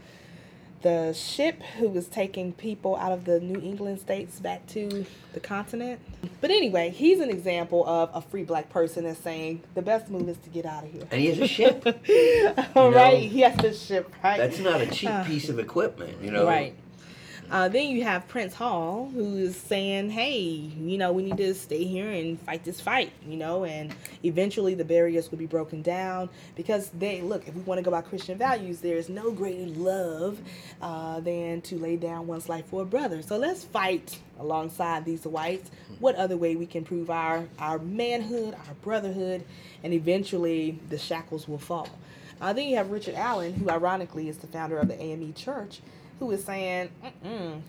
[0.85, 5.39] the ship who was taking people out of the New England states back to the
[5.39, 5.99] continent.
[6.41, 10.29] But anyway, he's an example of a free black person that's saying the best move
[10.29, 11.07] is to get out of here.
[11.09, 11.83] And he has a ship.
[12.75, 14.37] All know, right, he has the ship, right?
[14.37, 16.45] That's not a cheap piece of equipment, you know.
[16.45, 16.75] Right.
[17.51, 21.53] Uh, then you have Prince Hall, who is saying, "Hey, you know, we need to
[21.53, 23.93] stay here and fight this fight, you know, and
[24.23, 27.47] eventually the barriers will be broken down because they look.
[27.47, 30.39] If we want to go by Christian values, there is no greater love
[30.81, 33.21] uh, than to lay down one's life for a brother.
[33.21, 35.69] So let's fight alongside these whites.
[35.99, 39.43] What other way we can prove our our manhood, our brotherhood,
[39.83, 41.89] and eventually the shackles will fall."
[42.41, 45.79] Uh, then you have Richard Allen, who ironically is the founder of the AME Church,
[46.19, 46.89] who is saying,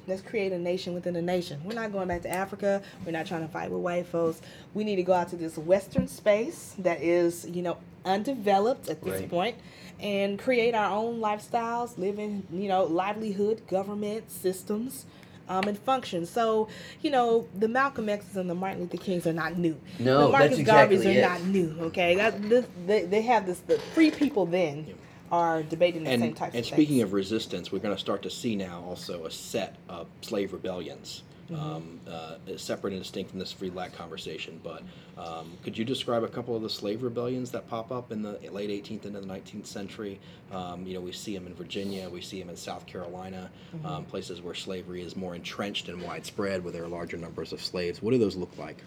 [0.06, 1.60] let's create a nation within a nation.
[1.64, 2.82] We're not going back to Africa.
[3.04, 4.40] We're not trying to fight with white folks.
[4.74, 9.02] We need to go out to this Western space that is, you know, undeveloped at
[9.02, 9.30] this Right.
[9.30, 9.56] point
[10.00, 15.06] and create our own lifestyles, living, you know, livelihood, government systems.
[15.48, 16.26] Um, and function.
[16.26, 16.66] So,
[17.02, 19.76] you know, the Malcolm X's and the Martin Luther Kings are not new.
[20.00, 21.20] No, the Marcus exactly Garveys are it.
[21.22, 21.76] not new.
[21.82, 23.60] Okay, that this, they, they have this.
[23.60, 24.92] The free people then
[25.36, 27.04] are debating the and, same types and of speaking things.
[27.04, 31.22] of resistance, we're going to start to see now also a set of slave rebellions
[31.54, 34.60] um, uh, separate and distinct from this free black conversation.
[34.62, 34.82] But
[35.16, 38.38] um, could you describe a couple of the slave rebellions that pop up in the
[38.50, 40.18] late 18th into the 19th century?
[40.52, 43.50] Um, you know, we see them in Virginia, we see them in South Carolina,
[43.84, 47.62] um, places where slavery is more entrenched and widespread, where there are larger numbers of
[47.62, 48.02] slaves.
[48.02, 48.78] What do those look like?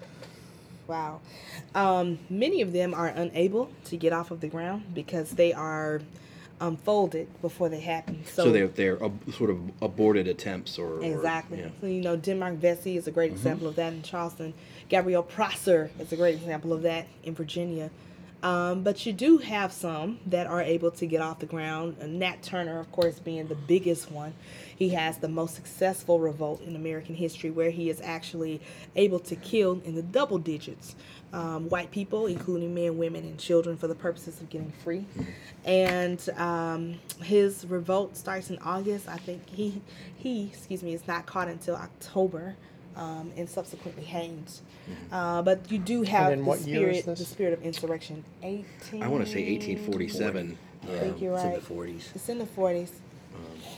[0.88, 1.22] Wow.
[1.76, 6.02] Um, many of them are unable to get off of the ground because they are
[6.62, 8.24] unfolded before they happen.
[8.26, 11.60] So, So, they're they're ab- sort of aborted attempts, or or- Exactly.
[11.60, 11.70] yeah.
[11.82, 14.54] So, you know, Denmark Vesey is a great example of that in Charleston.
[14.90, 17.90] Gabriel Prosser is a great example of that in Virginia.
[18.42, 21.98] Um, but you do have some that are able to get off the ground.
[22.02, 24.34] Nat Turner, of course, being the biggest one.
[24.78, 28.62] He has the most successful revolt in American history where he is actually
[28.96, 30.96] able to kill in the double digits
[31.34, 35.06] um, white people, including men, women, and children, for the purposes of getting free.
[35.66, 39.08] And um, his revolt starts in August.
[39.08, 39.82] I think he,
[40.18, 42.56] he, excuse me, is not caught until October.
[42.96, 44.52] Um, and subsequently hanged,
[45.10, 48.26] uh, but you do have the what year is spirit, the spirit of insurrection.
[48.44, 49.04] Eighteen.
[49.04, 50.58] I want to say 1847.
[50.84, 52.16] Yeah, I think you're it's in the 40s.
[52.16, 52.92] It's in the forties.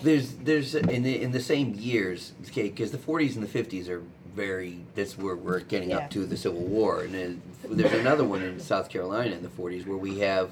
[0.02, 3.88] There's there's in the in the same years, okay, because the 40s and the 50s
[3.90, 4.02] are
[4.36, 4.80] very.
[4.96, 5.98] That's where we're getting Yeah.
[6.00, 9.50] up to the Civil War, and then there's another one in South Carolina in the
[9.50, 10.52] 40s where we have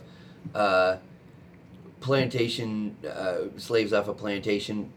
[0.55, 0.97] uh,
[2.01, 4.91] plantation uh, slaves off a plantation.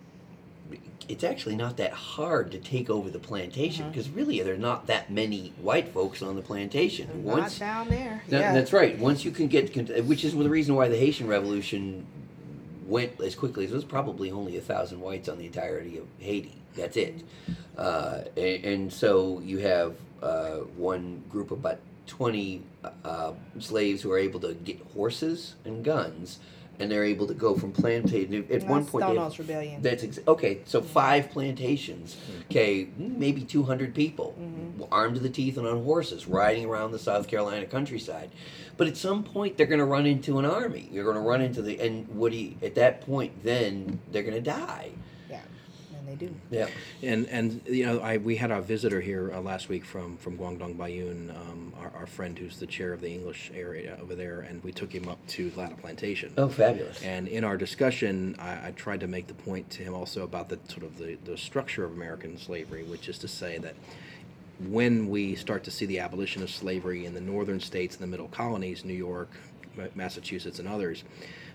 [1.08, 5.10] It's actually not that hard to take over the plantation because really there's not that
[5.10, 7.24] many white folks on the plantation.
[7.24, 8.22] Not down there.
[8.28, 8.52] Yeah.
[8.52, 8.96] That's right.
[8.98, 9.74] Once you can get,
[10.06, 12.06] which is the reason why the Haitian Revolution
[12.86, 16.04] went as quickly as it was probably only a thousand whites on the entirety of
[16.20, 16.54] Haiti.
[16.74, 17.22] That's it.
[17.76, 22.62] Uh, and, and so you have uh, one group of about 20
[23.04, 26.38] uh, slaves who are able to get horses and guns,
[26.78, 28.34] and they're able to go from plantation.
[28.50, 29.82] At one point, Stono's Rebellion.
[29.82, 30.60] that's ex- okay.
[30.64, 32.16] So five plantations.
[32.50, 34.34] Okay, maybe two hundred people,
[34.90, 38.30] armed to the teeth and on horses, riding around the South Carolina countryside.
[38.76, 40.88] But at some point, they're going to run into an army.
[40.90, 42.56] You're going to run into the and what do you?
[42.62, 44.90] At that point, then they're going to die.
[45.30, 45.42] yeah, and
[46.12, 46.34] they do.
[46.50, 46.68] Yeah.
[47.02, 50.38] And and you know, I we had a visitor here uh, last week from from
[50.38, 54.40] Guangdong Baiyun, um, our, our friend who's the chair of the English area over there,
[54.40, 56.32] and we took him up to Latta Plantation.
[56.36, 57.02] Oh, fabulous.
[57.02, 60.48] And in our discussion, I, I tried to make the point to him also about
[60.48, 63.74] the sort of the, the structure of American slavery, which is to say that
[64.68, 68.06] when we start to see the abolition of slavery in the northern states and the
[68.06, 69.30] middle colonies, New York,
[69.94, 71.02] Massachusetts, and others,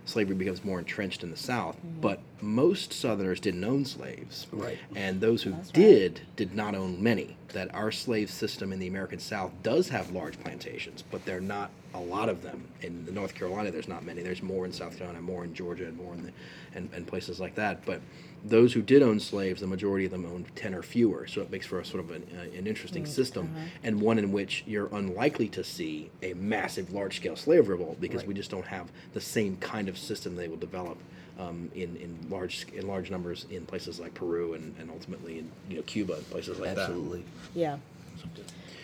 [0.08, 1.78] slavery becomes more entrenched in the South.
[1.78, 2.02] Mm-hmm.
[2.02, 4.48] But most Southerners didn't own slaves.
[4.52, 4.78] Right.
[4.96, 5.74] And those who That's right.
[5.74, 7.38] did did not own many.
[7.50, 11.72] That our slave system in the American South does have large plantations, but they're not
[11.94, 12.68] a lot of them.
[12.82, 14.22] In the North Carolina, there's not many.
[14.22, 16.32] There's more in South Carolina, more in Georgia, and more in the,
[16.76, 17.86] and, and places like that.
[17.86, 18.02] But
[18.44, 21.28] those who did own slaves, the majority of them owned 10 or fewer.
[21.28, 24.32] So it makes for a sort of an, uh, an interesting system, and one in
[24.32, 28.68] which you're unlikely to see a massive, large scale slave revolt because we just don't
[28.68, 30.98] have the same kind of system they will develop.
[31.40, 35.52] Um, in, in large in large numbers in places like Peru and, and ultimately in
[35.70, 36.90] you know Cuba and places like that.
[36.90, 37.24] Absolutely.
[37.54, 37.78] Yeah,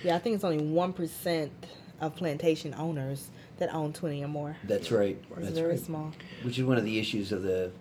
[0.03, 0.15] yeah.
[0.15, 1.51] I think it's only one percent
[1.99, 4.55] of plantation owners that own twenty or more.
[4.65, 5.17] That's right.
[5.31, 5.79] It's That's very right.
[5.79, 6.11] small.
[6.43, 7.71] Which is one of the issues of the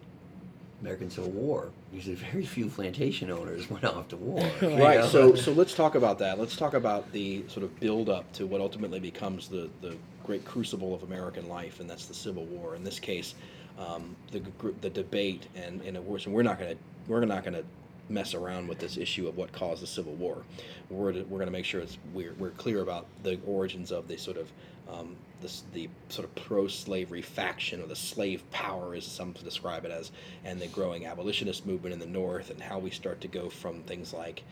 [0.83, 1.71] American Civil War.
[1.93, 4.41] Usually, very few plantation owners went off to war.
[4.61, 4.69] you.
[4.77, 5.01] Right.
[5.01, 5.07] know?
[5.07, 6.39] So so let's talk about that.
[6.39, 10.45] Let's talk about the sort of build up to what ultimately becomes the the great
[10.45, 12.75] crucible of American life, and that's the Civil War.
[12.75, 13.35] In this case,
[13.79, 14.43] um, the
[14.81, 16.79] the debate and and of course, we're not going to
[17.09, 17.65] we're not going to
[18.09, 20.43] mess around with this issue of what caused the Civil War.
[20.91, 24.19] We're, we're going to make sure it's we're, we're clear about the origins of the
[24.19, 24.53] sort of
[24.93, 29.91] um, this, the sort of pro-slavery faction or the slave power, as some describe it
[29.91, 30.11] as,
[30.45, 33.83] and the growing abolitionist movement in the North, and how we start to go from
[33.83, 34.43] things like,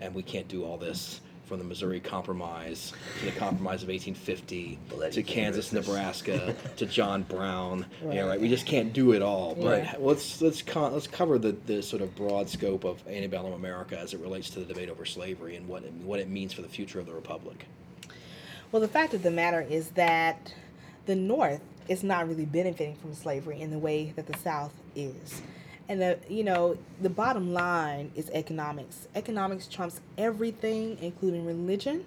[0.00, 1.20] and we can't do all this.
[1.46, 5.88] From the Missouri Compromise to the Compromise of 1850 Bloody to Kansas, Kansas.
[5.88, 8.26] Nebraska to John Brown, yeah, Right.
[8.28, 8.40] right.
[8.40, 9.56] We just can't do it all.
[9.56, 10.00] But Right.
[10.00, 14.14] let's let's co- let's cover the, the sort of broad scope of antebellum America as
[14.14, 16.68] it relates to the debate over slavery and what it, what it means for the
[16.68, 17.66] future of the republic.
[18.72, 20.54] Well, the fact of the matter is that
[21.06, 25.42] the North is not really benefiting from slavery in the way that the South is.
[25.88, 29.08] And the, you know, the bottom line is economics.
[29.16, 32.04] Economics trumps everything, including religion.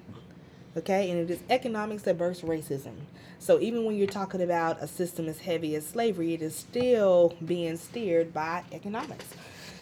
[0.78, 2.94] Okay, and it is economics that births racism.
[3.40, 7.36] So even when you're talking about a system as heavy as slavery, it is still
[7.46, 9.26] being steered by economics.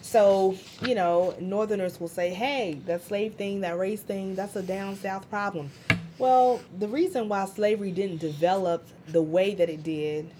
[0.00, 4.62] So, you know, Northerners will say, hey, that slave thing, that race thing, that's a
[4.62, 5.70] down south problem.
[6.22, 10.30] Well, the reason why slavery didn't develop the way that it did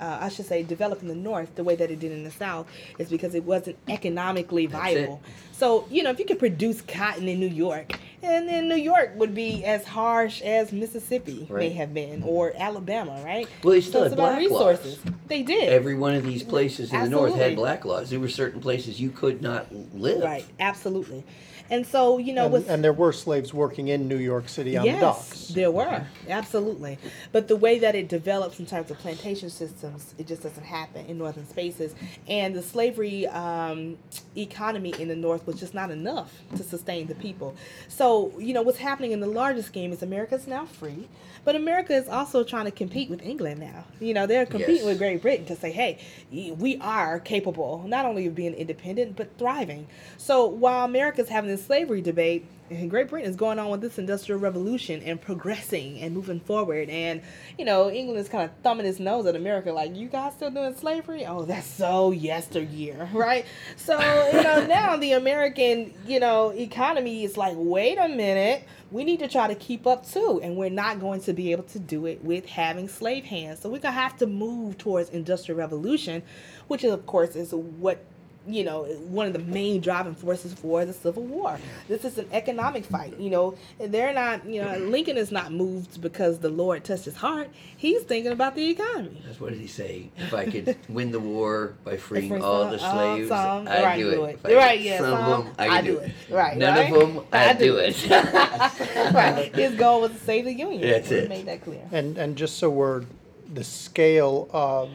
[0.00, 2.30] uh, I should say, develop in the North the way that it did in the
[2.30, 2.66] South
[2.98, 5.20] is because it wasn't economically viable.
[5.52, 9.12] So, you know, if you could produce cotton in New York, and then New York
[9.16, 13.46] would be as harsh as Mississippi may have been, or Alabama, right?
[13.62, 14.78] Well, they still so it's had about black laws.
[14.78, 15.12] resources.
[15.26, 15.70] They did.
[15.70, 18.08] Every one of these places in the north had black laws.
[18.08, 20.22] There were certain places you could not live.
[20.22, 21.24] Right, absolutely.
[21.70, 24.76] And so, you know, And, with and there were slaves working in New York City
[24.76, 25.48] on the docks.
[25.48, 26.98] There were, absolutely.
[27.30, 31.06] But the way that it develops in terms of plantation systems, it just doesn't happen
[31.06, 31.94] in northern spaces.
[32.28, 33.98] And the slavery um,
[34.36, 37.54] economy in the north was just not enough to sustain the people.
[37.88, 41.08] So, you know, what's happening in the larger scheme is America's now free,
[41.44, 43.84] but America is also trying to compete with England now.
[44.00, 44.84] You know, they're competing Yes.
[44.86, 45.98] with Great Britain to say, hey,
[46.32, 49.86] we are capable not only of being independent, but thriving.
[50.18, 53.98] So while America's having this slavery debate, and Great Britain is going on with this
[53.98, 56.88] industrial revolution and progressing and moving forward.
[56.88, 57.20] And,
[57.58, 60.50] you know, England is kind of thumbing its nose at America, like, you guys still
[60.50, 61.26] doing slavery?
[61.26, 63.44] Oh, that's so yesteryear, right?
[63.76, 63.98] So,
[64.32, 69.18] you know, now the American, you know, economy is like, wait a minute, we need
[69.18, 70.40] to try to keep up too.
[70.42, 73.60] And we're not going to be able to do it with having slave hands.
[73.60, 76.22] So we're going to have to move towards industrial revolution,
[76.68, 78.04] which, of course, is what
[78.46, 81.58] you know, one of the main driving forces for the Civil War.
[81.88, 83.18] This is an economic fight.
[83.18, 87.16] You know, they're not, you know, Lincoln is not moved because the Lord touched his
[87.16, 87.50] heart.
[87.76, 89.22] He's thinking about the economy.
[89.26, 90.10] That's what did he say?
[90.16, 93.68] If I could win the war by freeing Freeing all some- the uh, slaves, some,
[93.68, 94.40] I'd right, do do it.
[94.44, 94.56] it.
[94.56, 96.12] Right, could yeah, some of them, I I'd could do it.
[96.30, 96.92] Right, None right?
[96.92, 98.10] of them, I'd, I'd do do it.
[99.14, 99.54] right.
[99.54, 100.80] His goal was to save the Union.
[100.82, 101.28] That's He it.
[101.28, 101.86] Made that clear.
[101.92, 103.04] And, and just so we're,
[103.52, 104.90] the scale of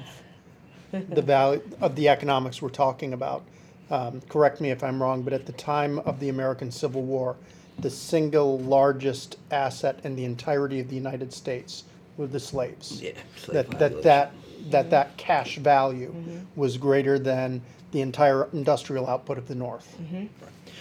[1.02, 3.44] the value, of the economics we're talking about,
[3.90, 7.36] um, correct me if I'm wrong, but at the time of the American Civil War,
[7.80, 11.84] the single largest asset in the entirety of the United States
[12.18, 13.02] were the slaves.
[13.02, 14.32] yeah, slave That, that, that,
[14.72, 16.16] that, that cash value
[16.56, 19.98] was greater than the entire industrial output of the North.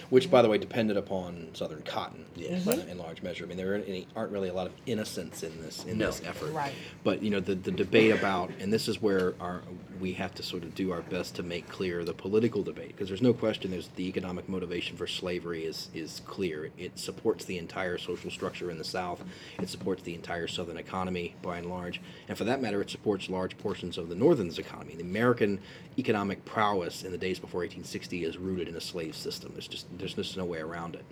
[0.09, 2.67] which by the way depended upon southern cotton Yes.
[2.67, 3.43] uh, in large measure.
[3.45, 6.07] I mean, there aren't, any, aren't really a lot of innocents in this in No.
[6.07, 6.51] this effort.
[6.51, 6.73] Right.
[7.03, 9.61] But you know, the, the debate about, and this is where our
[9.99, 13.07] we have to sort of do our best to make clear the political debate because
[13.07, 16.71] there's no question there's the economic motivation for slavery is is clear.
[16.77, 19.23] It supports the entire social structure in the South.
[19.59, 23.29] It supports the entire Southern economy by and large, and for that matter, it supports
[23.29, 24.95] large portions of the Northern's economy.
[24.95, 25.59] The American
[25.97, 29.51] economic prowess in the days before 1860 is rooted in a slave system.
[29.53, 31.05] There's just there's just no way around it.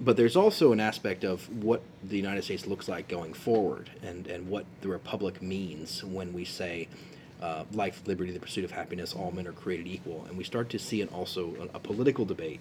[0.00, 4.26] But there's also an aspect of what the United States looks like going forward, and
[4.26, 6.88] and what the republic means when we say.
[7.40, 10.24] Uh, life, liberty, the pursuit of happiness, all men are created equal.
[10.28, 12.60] And we start to see it also a, a political debate.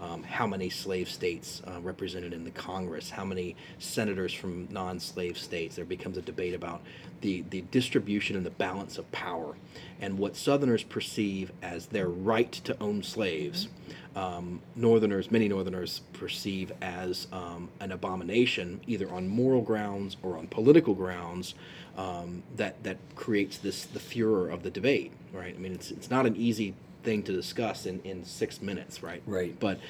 [0.00, 3.10] Um, how many slave states uh, represented in the Congress?
[3.10, 5.76] How many senators from non slave states?
[5.76, 6.82] There becomes a debate about
[7.20, 9.56] the, the distribution and the balance of power
[10.00, 13.68] and what Southerners perceive as their right to own slaves.
[14.14, 20.48] Um, Northerners, many Northerners perceive as um, an abomination, either on moral grounds or on
[20.48, 21.54] political grounds,
[21.98, 25.12] um, that that creates this the furor of the debate.
[25.32, 25.54] Right?
[25.54, 29.22] I mean, it's it's not an easy thing to discuss in, in six minutes, right?
[29.26, 29.58] Right.
[29.58, 29.80] But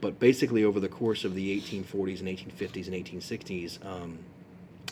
[0.00, 4.18] but basically, over the course of the 1840s and 1850s and 1860s, um,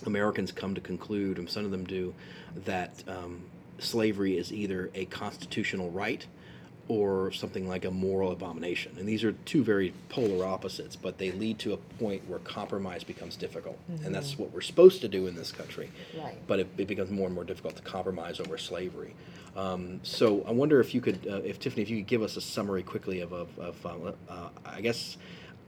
[0.05, 2.15] Americans come to conclude, and some of them do,
[2.67, 3.43] that um,
[3.79, 6.27] slavery is either a constitutional right
[6.89, 8.97] or something like a moral abomination.
[8.99, 13.05] And these are two very polar opposites, but they lead to a point where compromise
[13.05, 13.79] becomes difficult.
[14.05, 15.91] And that's what we're supposed to do in this country.
[16.19, 16.37] Right.
[16.47, 19.15] But it, it becomes more and more difficult to compromise over slavery.
[19.55, 22.37] Um, so I wonder if you could, uh, if Tiffany, if you could give us
[22.37, 25.17] a summary quickly of, of, of uh, uh, I guess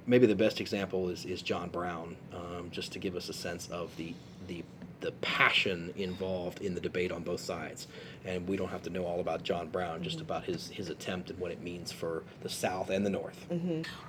[0.06, 3.68] maybe the best example is, is John Brown, um, just to give us a sense
[3.68, 4.14] of the,
[4.48, 4.62] the,
[5.00, 7.88] the passion involved in the debate on both sides.
[8.24, 11.30] And we don't have to know all about John Brown, just about his, his attempt
[11.30, 13.46] and what it means for the South and the North.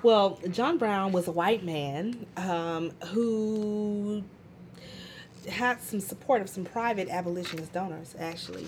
[0.03, 4.23] Well, John Brown was a white man um, who
[5.49, 8.67] had some support of some private abolitionist donors, actually.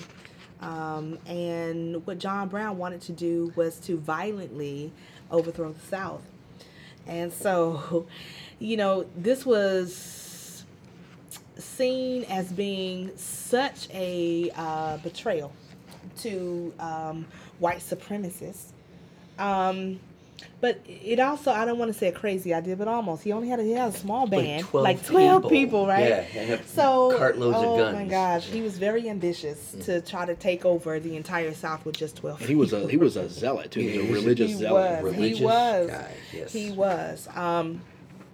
[0.61, 4.91] Um, and what John Brown wanted to do was to violently
[5.29, 6.21] overthrow the South.
[7.05, 8.07] And so,
[8.59, 10.22] you know, this was
[11.57, 15.51] seen as being such a uh, betrayal
[16.19, 17.25] to um,
[17.59, 18.71] white supremacists.
[19.39, 19.99] Um,
[20.59, 23.23] but it also, I don't want to say a crazy idea, but almost.
[23.23, 26.07] He only had a, he had a small band, like 12, people, right?
[26.07, 27.97] Yeah, and So, cartloads oh of guns.
[27.97, 31.95] my gosh, he was very ambitious to try to take over the entire South with
[31.97, 33.81] just 12 And he was a he was a zealot too.
[33.81, 35.03] He was a He was- religious he zealot.
[35.03, 35.13] was.
[35.13, 35.89] Religious he was.
[35.89, 36.51] guy, yes.
[36.53, 37.27] He was.
[37.35, 37.81] Um,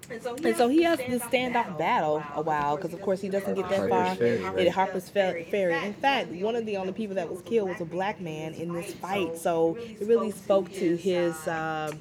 [0.10, 3.70] And so he has this standoff battle a while because, of course, he doesn't get
[3.70, 4.68] that far Harper's Ferry, right.
[4.68, 5.86] at Harper's Fe- Ferry.
[5.86, 8.74] In fact, one of the only people that was killed was a black man in
[8.74, 9.38] this fight.
[9.38, 11.92] So it really spoke to his uh,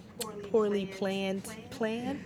[0.51, 1.43] poorly planned
[1.79, 2.23] plan.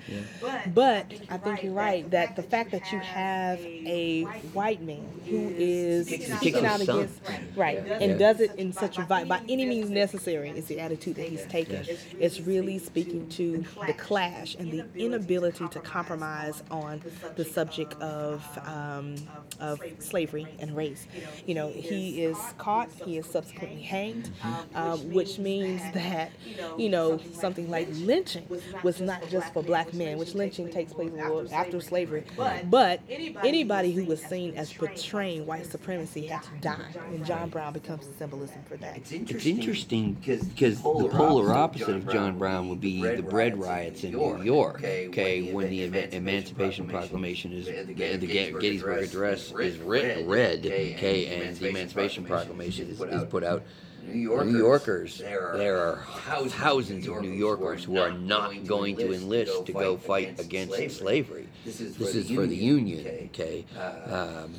[0.75, 4.23] But I think you're right that the fact that you have a
[4.55, 7.21] white man who is speaking out against
[7.57, 11.29] right and does it in such a by any means necessary is the attitude that
[11.29, 11.85] he's taken.
[12.19, 17.03] It's really speaking to the clash and the inability to compromise on
[17.37, 19.17] the subject of um,
[19.61, 21.07] of slavery and race.
[21.47, 22.89] You know, he is caught.
[23.05, 24.31] He is subsequently hanged,
[24.75, 26.33] um, which means that
[26.79, 28.47] you know something like lynching
[28.83, 31.13] was not just for black men, which lynching takes place
[31.53, 32.25] after slavery,
[32.65, 37.73] but anybody who was seen as betraying white supremacy had to die, and John Brown
[37.73, 38.97] becomes the symbolism for that.
[38.97, 44.13] It's interesting because the polar opposite of John Brown would be the bread riots in
[44.13, 44.83] New York.
[44.83, 45.85] Okay, when the
[46.15, 50.19] Emancipation Proclamation is the Gettysburg Address is read.
[50.67, 53.63] Okay, and the Emancipation Proclamation is, is put out.
[54.03, 56.05] New Yorkers, there are
[56.51, 61.49] thousands of New Yorkers who are not going to enlist to go fight against slavery.
[61.65, 63.07] This is for the Union.
[63.27, 63.65] Okay,
[64.07, 64.55] um,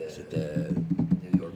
[0.00, 1.07] is it the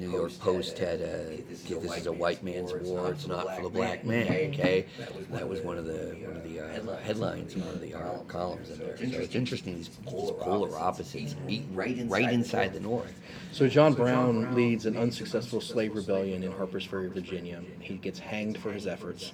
[0.03, 3.12] New York Post had a "This is a white man's war.
[3.12, 4.86] It's not for the black man." Okay,
[5.30, 8.70] that was one of the one of the uh, headlines, one of the uh, columns
[8.70, 8.96] in there.
[8.96, 13.14] So it's interesting these polar opposites meet right inside the North.
[13.53, 17.62] So John Brown leads an unsuccessful slave rebellion in Harpers Ferry, Virginia.
[17.80, 19.32] He gets hanged for his efforts,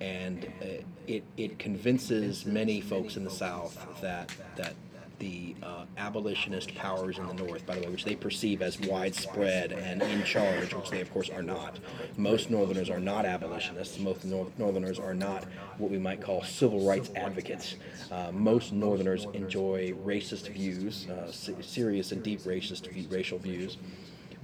[0.00, 4.74] and uh, it it convinces many folks in the South that that
[5.18, 9.72] the uh, abolitionist powers in the North, by the way, which they perceive as widespread
[9.72, 11.78] and in charge, which they of course are not.
[12.16, 13.98] Most Northerners are not abolitionists.
[13.98, 15.44] Most nor- Northerners are not
[15.78, 17.76] what we might call civil rights advocates.
[18.10, 23.76] Uh, most Northerners enjoy racist views, uh, se- serious and deep racist racial views.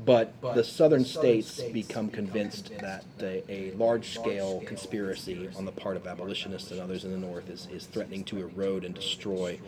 [0.05, 5.97] But the southern states become convinced that a, a large scale conspiracy on the part
[5.97, 9.59] of abolitionists and others in the North is, is threatening to erode and destroy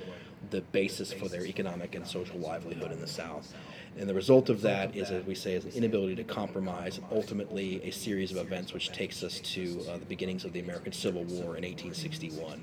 [0.51, 3.53] the basis for their economic and social livelihood in the South.
[3.99, 7.83] And the result of that is, as we say, is an inability to compromise, ultimately
[7.83, 11.25] a series of events which takes us to uh, the beginnings of the American Civil
[11.25, 12.63] War in 1861.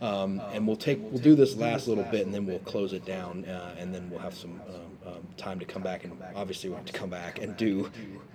[0.00, 3.04] Um, and we'll take we'll do this last little bit, and then we'll close it
[3.04, 6.68] down, uh, and then we'll have some um, um, time to come back, and obviously
[6.68, 7.90] we'll have to come back and do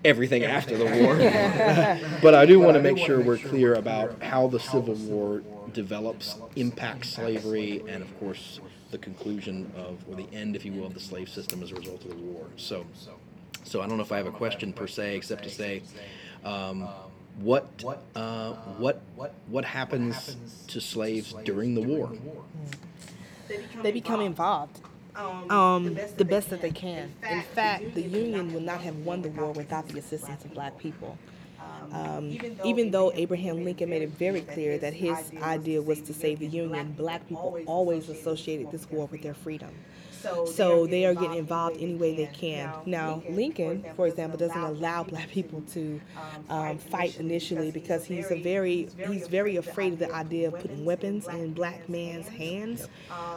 [0.05, 1.17] everything after the war.
[2.21, 5.43] but I do want to make sure we're clear about how the Civil War
[5.73, 8.59] develops, impacts slavery, and of course
[8.91, 11.75] the conclusion of, or the end, if you will, of the slave system as a
[11.75, 12.47] result of the war.
[12.57, 12.85] So,
[13.63, 15.83] so I don't know if I have a question per se, except to say.
[16.43, 16.87] Um,
[17.41, 17.67] what
[18.15, 19.01] uh, what
[19.47, 20.35] what happens
[20.67, 22.11] to slaves during the war?
[23.81, 24.81] They become involved.
[25.15, 27.13] Um, the best that they can.
[27.29, 30.77] In fact, the Union would not have won the war without the assistance of black
[30.77, 31.17] people.
[31.91, 36.39] Um, even though Abraham Lincoln made it very clear that his idea was to save
[36.39, 39.71] the Union, black people always associated this war with their freedom.
[40.47, 42.71] So they are getting involved any way they can.
[42.85, 46.01] Now, Lincoln, for example, doesn't allow black people to
[46.49, 50.85] um, fight initially because he's a very he's very afraid of the idea of putting
[50.85, 52.87] weapons in black man's hands,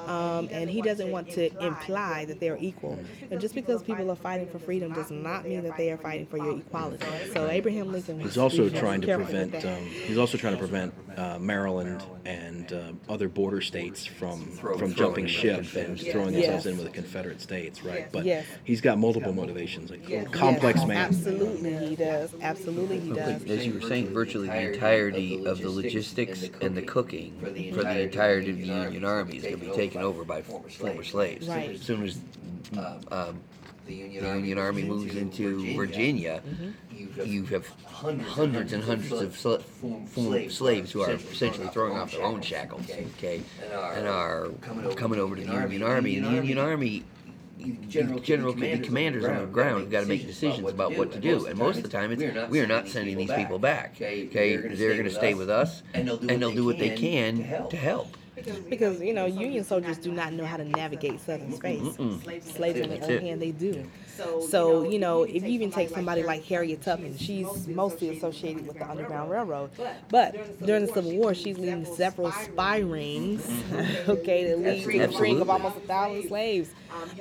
[0.06, 2.98] um, and he doesn't want to imply that they are equal.
[3.30, 6.26] And just because people are fighting for freedom does not mean that they are fighting
[6.26, 7.06] for your equality.
[7.32, 9.54] So Abraham Lincoln was He's also trying to prevent.
[9.64, 14.94] Um, he's also trying to prevent uh, Maryland and uh, other border states from from
[14.94, 18.10] jumping ship and throwing themselves in with the Confederate States, right?
[18.10, 18.46] But Yes.
[18.64, 19.90] he's got multiple motivations.
[19.90, 20.96] Like complex Yes, man.
[20.98, 22.34] Absolutely, he does.
[22.40, 23.44] Absolutely, he does.
[23.44, 27.50] As you were saying, virtually the entirety of the logistics and the cooking for
[27.82, 31.48] the entirety of the Union Army is going to be taken over by former slaves.
[31.48, 31.70] Right.
[31.70, 32.18] As soon as
[33.10, 33.40] um,
[33.86, 37.24] the Union Army moves into Virginia, mm-hmm.
[37.24, 42.22] you have hundreds and hundreds of sl- former slaves who are essentially throwing off their
[42.22, 43.42] own shackles, okay,
[43.94, 44.48] and are
[44.96, 46.16] coming over to the Union Army.
[46.16, 47.04] And the Union Army
[47.88, 51.20] general, general the commanders on the ground have got to make decisions about what to
[51.20, 53.94] do, and most of the time it's we are not sending these people back.
[53.96, 58.16] Okay, they're going to stay with us, and they'll do what they can to help.
[58.68, 61.82] Because you know, Union soldiers do not know how to navigate Southern space.
[61.94, 63.22] Slaves, on the That's other it.
[63.22, 63.86] hand, they do.
[64.48, 68.78] So you know, if you even take somebody like Harriet Tubman, she's mostly associated with
[68.78, 69.70] the Underground Railroad.
[70.10, 73.46] But during the Civil War, she's leading several spy rings.
[74.08, 76.70] okay, that lead to the freeing of almost a thousand slaves.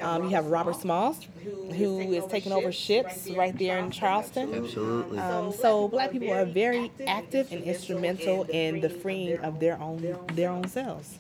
[0.02, 1.28] Um, you have Robert Smalls,
[1.76, 4.54] who is taking over ships right there in Charleston.
[4.54, 5.20] Absolutely.
[5.20, 10.18] Um, so black people are very active and instrumental in the freeing of their own
[10.34, 11.20] their own selves.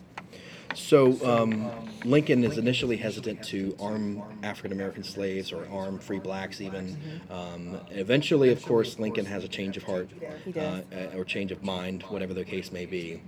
[0.74, 1.70] So um,
[2.06, 6.98] Lincoln is initially hesitant to arm African American slaves or arm free blacks, even.
[7.30, 10.10] Um, eventually, of course, Lincoln has a change of heart
[10.56, 10.82] uh,
[11.16, 13.22] or change of mind, whatever the case may be,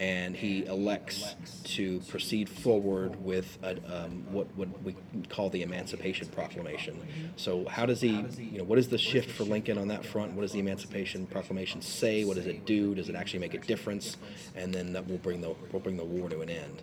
[0.00, 4.96] and he elects to proceed forward with a, um, what what we
[5.28, 6.98] call the Emancipation Proclamation.
[7.36, 8.24] So, how does he?
[8.38, 10.32] You know, what is the shift for Lincoln on that front?
[10.32, 12.24] What does the Emancipation Proclamation say?
[12.24, 12.94] What does it do?
[12.94, 14.16] Does it actually make a difference?
[14.56, 16.82] And then that will bring the will bring the war to an end,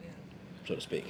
[0.68, 1.06] so to speak.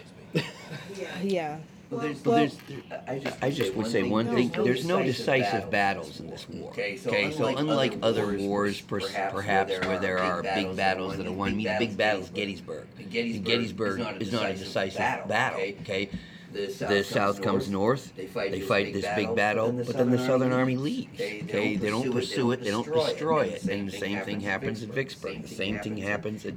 [1.22, 1.58] Yeah.
[1.90, 4.50] Well, there's, well, there's, there, I just, I just would say one thing.
[4.50, 6.72] There's no decisive battles in this war.
[6.72, 11.26] Okay, so, okay, so unlike other wars, perhaps, perhaps where there are big battles that
[11.26, 12.88] are won, I mean, big battles, Gettysburg.
[13.10, 15.62] Gettysburg is not a decisive battle.
[15.82, 16.10] Okay,
[16.52, 18.16] the South, the South comes, north.
[18.16, 21.14] They fight, they fight this, big battle, but then the Southern Army leaves.
[21.14, 22.64] Okay, they don't pursue it.
[22.64, 23.64] They don't destroy it.
[23.64, 25.44] And the same thing happens at Vicksburg.
[25.44, 26.56] The same thing happens at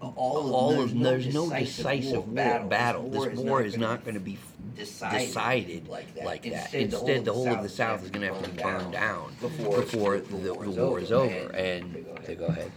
[0.00, 0.54] all.
[0.54, 3.08] All of there's no decisive war battle.
[3.08, 4.38] This war is not going to be
[4.76, 6.74] decided like that.
[6.74, 9.80] Instead, the whole of the South is going to have to be burned down before
[9.80, 11.50] the, the war is over.
[11.54, 12.06] And
[12.38, 12.72] go ahead.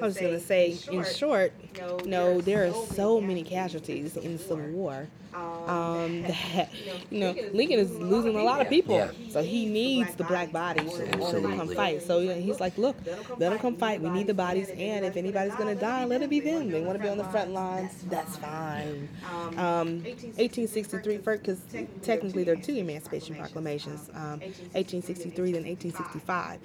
[0.00, 1.52] I was going to say, in short,
[2.04, 6.68] no, there are so many casualties in the Civil War um, that
[7.10, 9.10] you know Lincoln is losing a lot of people, yeah.
[9.30, 12.02] so he needs the black bodies to come fight.
[12.02, 12.96] So you know, he's like, look,
[13.38, 14.00] let them come fight.
[14.00, 16.70] We need the bodies, and if anybody's gonna die, let it be them.
[16.70, 18.04] They want to be on the front lines.
[18.08, 19.08] That's fine.
[19.56, 20.02] Um,
[20.36, 21.60] 1863, because
[22.02, 24.40] technically there are two Emancipation Proclamations, um,
[24.72, 26.60] 1863 and 1865.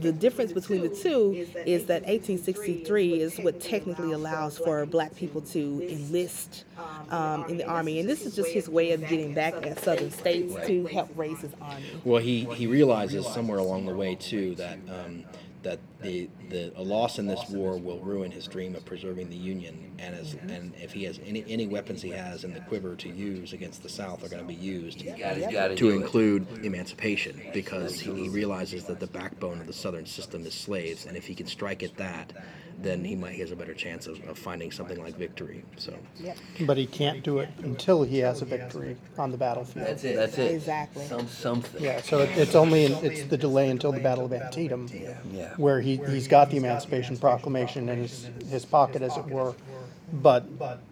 [0.00, 5.40] The difference between the two is that 1863 is what technically allows for black people
[5.42, 6.64] to enlist
[7.10, 10.10] um, in the army, and this is just his way of getting back at Southern
[10.10, 11.84] states to help raise his army.
[12.04, 14.78] Well, he he realizes somewhere along the way too that.
[14.88, 15.24] Um,
[15.62, 19.36] that the, the a loss in this war will ruin his dream of preserving the
[19.36, 22.96] Union, and as and if he has any any weapons he has in the quiver
[22.96, 28.14] to use against the South are going to be used to include emancipation, because he,
[28.14, 31.46] he realizes that the backbone of the Southern system is slaves, and if he can
[31.46, 32.32] strike at that,
[32.82, 35.64] then he might he has a better chance of, of finding something like victory.
[35.76, 36.36] So, yep.
[36.66, 39.86] but he can't do it until he has a victory on the battlefield.
[39.86, 40.16] That's it.
[40.16, 40.52] That's it.
[40.52, 41.04] Exactly.
[41.06, 41.82] Some something.
[41.82, 42.00] Yeah.
[42.00, 45.16] So it, it's only it's the delay until the Battle of Antietam, yeah.
[45.32, 45.54] Yeah.
[45.56, 49.54] where he he's got the Emancipation Proclamation in his his pocket, as it were
[50.12, 50.44] but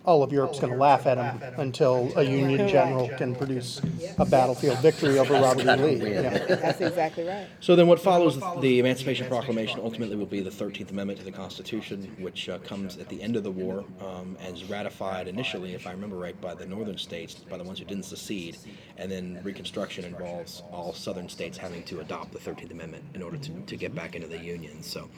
[0.05, 3.81] all of Europe's going to laugh at him until a Union general can produce
[4.19, 5.97] a battlefield victory over Robert E.
[5.97, 6.13] Lee.
[6.13, 6.39] Yeah.
[6.49, 7.47] That's exactly right.
[7.61, 11.33] So then, what follows the Emancipation Proclamation ultimately will be the 13th Amendment to the
[11.33, 15.75] Constitution, which uh, comes at the end of the war um, and is ratified initially,
[15.75, 18.57] if I remember right, by the northern states, by the ones who didn't secede,
[18.97, 23.37] and then Reconstruction involves all southern states having to adopt the 13th Amendment in order
[23.39, 24.83] to, to get back into the Union.
[24.83, 25.09] So.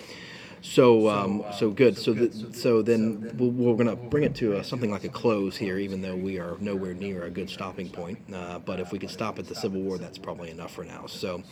[0.63, 1.97] So, um, so good.
[1.97, 5.09] So, the, so then we're, we're going to bring it to a, something like a
[5.09, 8.19] close here, even though we are nowhere near a good stopping point.
[8.33, 11.07] Uh, but if we can stop at the Civil War, that's probably enough for now.
[11.07, 11.43] So,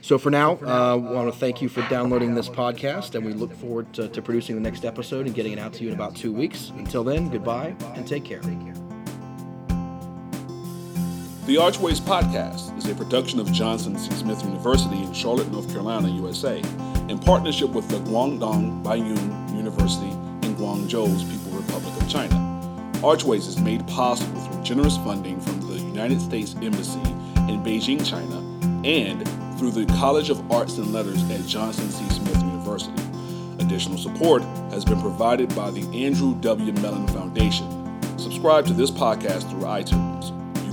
[0.00, 3.32] so for now, I uh, want to thank you for downloading this podcast, and we
[3.32, 5.94] look forward to, to producing the next episode and getting it out to you in
[5.94, 6.70] about two weeks.
[6.76, 8.42] Until then, goodbye and take care.
[11.44, 14.12] The Archways Podcast is a production of Johnson C.
[14.12, 16.62] Smith University in Charlotte, North Carolina, USA
[17.08, 20.10] in partnership with the Guangdong Baiyun University
[20.46, 22.38] in Guangzhou's People Republic of China.
[23.02, 28.38] Archways is made possible through generous funding from the United States Embassy in Beijing, China,
[28.86, 29.28] and
[29.58, 32.08] through the College of Arts and Letters at Johnson C.
[32.10, 33.02] Smith University.
[33.58, 36.72] Additional support has been provided by the Andrew W.
[36.74, 38.00] Mellon Foundation.
[38.16, 40.11] Subscribe to this podcast through iTunes.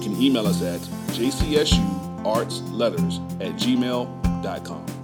[0.10, 0.82] Can email us at
[1.14, 4.99] jcsuartsletters at gmail.com.